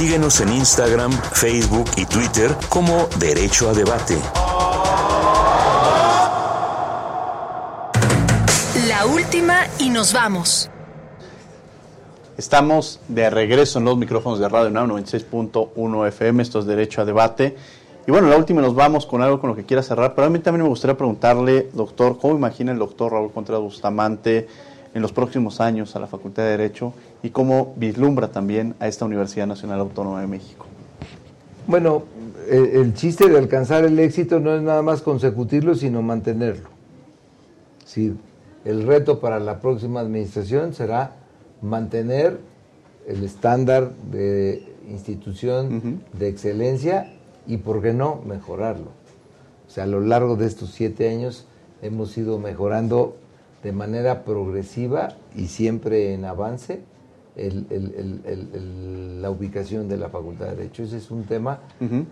[0.07, 4.17] Síguenos en Instagram, Facebook y Twitter como Derecho a Debate.
[8.87, 10.69] La última y nos vamos.
[12.37, 17.57] Estamos de regreso en los micrófonos de Radio 96.1 FM, esto es Derecho a Debate.
[18.07, 20.29] Y bueno, la última nos vamos con algo con lo que quiera cerrar, pero a
[20.29, 24.47] mí también me gustaría preguntarle, doctor, ¿cómo imagina el doctor Raúl Contreras Bustamante
[24.93, 26.93] en los próximos años a la Facultad de Derecho
[27.23, 30.65] y cómo vislumbra también a esta Universidad Nacional Autónoma de México.
[31.67, 32.03] Bueno,
[32.49, 36.69] el, chiste de alcanzar el éxito no es nada más consecutirlo, sino mantenerlo.
[37.85, 38.15] Sí,
[38.63, 41.15] el reto para la próxima administración será
[41.61, 42.39] mantener
[43.05, 47.13] el estándar de institución de excelencia
[47.45, 48.91] y, ¿por qué no?, mejorarlo.
[49.67, 51.45] O sea, a lo largo de estos siete años
[51.81, 53.17] hemos ido mejorando
[53.63, 56.81] de manera progresiva y siempre en avance
[57.37, 60.83] la ubicación de la Facultad de Derecho.
[60.83, 61.59] Ese es un tema,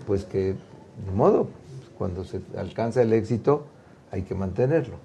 [0.06, 0.54] pues que,
[1.06, 1.50] de modo,
[1.98, 3.66] cuando se alcanza el éxito,
[4.12, 4.98] hay que mantenerlo.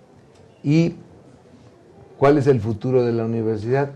[0.62, 0.95] ¿Y
[2.18, 3.93] cuál es el futuro de la universidad?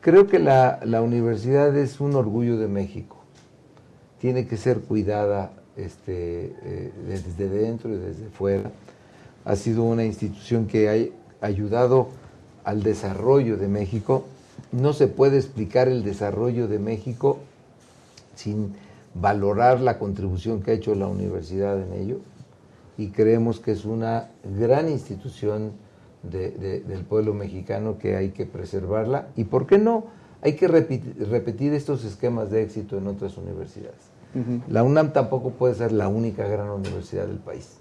[0.00, 3.16] Creo que la, universidad es un orgullo de México.
[4.18, 8.70] Tiene que ser cuidada este, eh, desde dentro y desde fuera.
[9.44, 12.08] Ha sido una institución que ha ayudado
[12.64, 14.24] al desarrollo de México.
[14.72, 17.38] No se puede explicar el desarrollo de México
[18.34, 18.74] sin
[19.14, 22.18] valorar la contribución que ha hecho la universidad en ello.
[22.96, 25.72] Y creemos que es una gran institución
[26.22, 30.06] del pueblo mexicano que hay que preservarla y, ¿por qué no?
[30.42, 34.10] Hay que repetir, estos esquemas de éxito en otras universidades.
[34.68, 37.78] La UNAM tampoco puede ser la única gran universidad del país.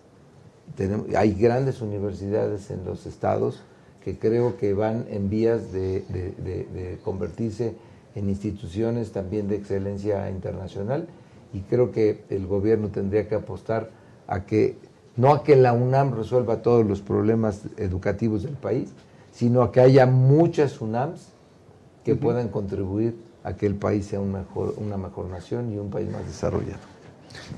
[1.15, 3.63] hay grandes universidades en los estados
[4.07, 7.75] que creo que van en vías de, de convertirse
[8.15, 11.09] en instituciones también de excelencia internacional
[11.51, 13.89] y creo que el gobierno tendría que apostar
[14.25, 14.77] a que
[15.17, 18.93] no a que la UNAM resuelva todos los problemas educativos del país,
[19.33, 21.33] sino a que haya muchas UNAMs
[22.05, 25.89] que puedan contribuir a que el país sea un mejor, una mejor nación y un
[25.89, 26.79] país más desarrollado.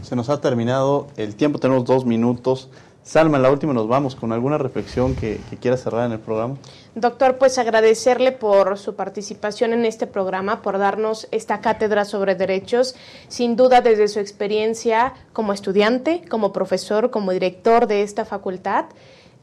[0.02, 2.72] Se nos ha terminado el tiempo, tenemos dos minutos.
[3.10, 6.58] Salma, en la última nos vamos con alguna reflexión que, quiera cerrar en el programa.
[6.94, 12.94] Doctor, pues agradecerle por su participación en este programa, por darnos esta cátedra sobre derechos.
[13.28, 18.86] Sin duda, desde su experiencia como estudiante, como profesor, como director de esta facultad,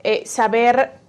[0.05, 1.01] eh, saber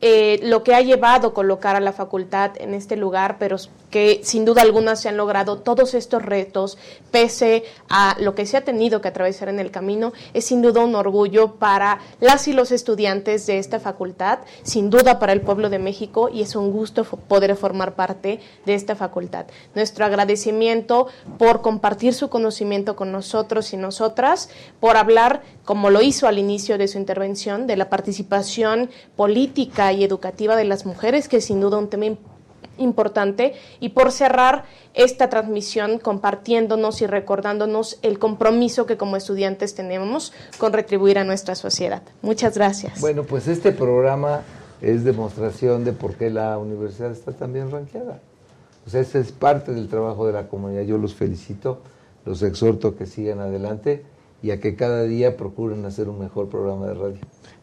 [0.00, 3.56] eh, lo que ha llevado colocar a la facultad en este lugar, pero
[3.90, 6.78] que sin duda alguna se han logrado todos estos retos,
[7.10, 10.80] pese a lo que se ha tenido que atravesar en el camino, es sin duda
[10.80, 15.70] un orgullo para las y los estudiantes de esta facultad, sin duda para el pueblo
[15.70, 19.46] de México y es un gusto poder formar parte de esta facultad.
[19.74, 26.28] Nuestro agradecimiento por compartir su conocimiento con nosotros y nosotras, por hablar, como lo hizo
[26.28, 31.38] al inicio de su intervención, de la participación política y educativa de las mujeres, que
[31.38, 32.39] es sin duda un tema importante
[32.78, 34.64] importante y por cerrar
[34.94, 41.54] esta transmisión compartiéndonos y recordándonos el compromiso que como estudiantes tenemos con retribuir a nuestra
[41.54, 42.02] sociedad.
[42.22, 43.00] Muchas gracias.
[43.00, 44.42] Bueno, pues este programa
[44.80, 48.20] es demostración de por qué la universidad está tan bien ranqueada.
[48.86, 50.82] O sea, ese es parte del trabajo de la comunidad.
[50.82, 51.82] Yo los felicito,
[52.24, 54.04] los exhorto a que sigan adelante
[54.42, 57.18] y a que cada día procuren hacer un mejor programa de radio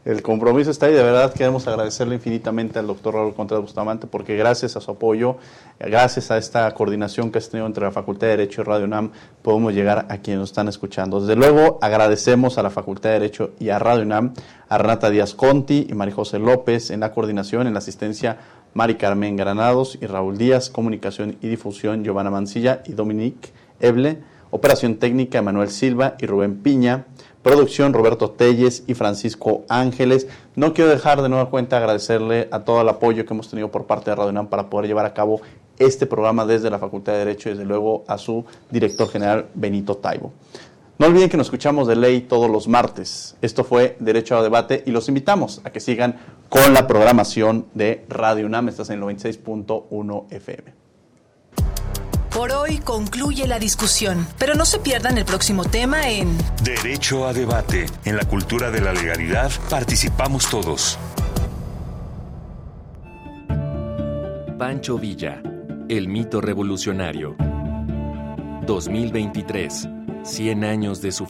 [0.08, 0.94] el compromiso está ahí.
[0.94, 5.36] De verdad queremos agradecerle infinitamente al doctor Raúl Contreras Bustamante porque gracias a su apoyo,
[5.80, 9.12] gracias a esta coordinación que ha tenido entre la Facultad de Derecho y Radio UNAM,
[9.42, 11.20] podemos llegar a quienes nos están escuchando.
[11.20, 14.34] Desde luego agradecemos a la Facultad de Derecho y a Radio UNAM,
[14.70, 18.38] a Renata Díaz Conti y María José López en la coordinación, en la asistencia
[18.74, 23.50] Mari Carmen Granados y Raúl Díaz, Comunicación y Difusión Giovanna Mancilla y Dominique
[23.82, 24.20] Eble,
[24.52, 27.08] Operación Técnica Emanuel Silva y Rubén Piña,
[27.48, 30.28] Producción Roberto Telles y Francisco Ángeles.
[30.58, 33.86] No quiero dejar de nueva cuenta agradecerle a todo el apoyo que hemos tenido por
[33.86, 35.40] parte de Radio UNAM para poder llevar a cabo
[35.80, 39.96] este programa desde la Facultad de Derecho y desde luego a su director general Benito
[39.96, 40.34] Taibo.
[41.00, 43.38] No olviden que nos escuchamos de ley todos los martes.
[43.42, 46.20] Esto fue Derecho a Debate y los invitamos a que sigan
[46.50, 48.68] con la programación de Radio UNAM.
[48.68, 50.74] Estás en el 96.1 FM.
[52.38, 57.34] Por hoy concluye la discusión, pero no se pierdan el próximo tema en Derecho a
[57.34, 57.88] debate.
[58.06, 61.00] En la cultura de la legalidad participamos todos.
[64.60, 65.42] Pancho Villa,
[65.90, 67.36] el mito revolucionario.
[68.68, 69.90] 2023,
[70.22, 71.26] 100 años de su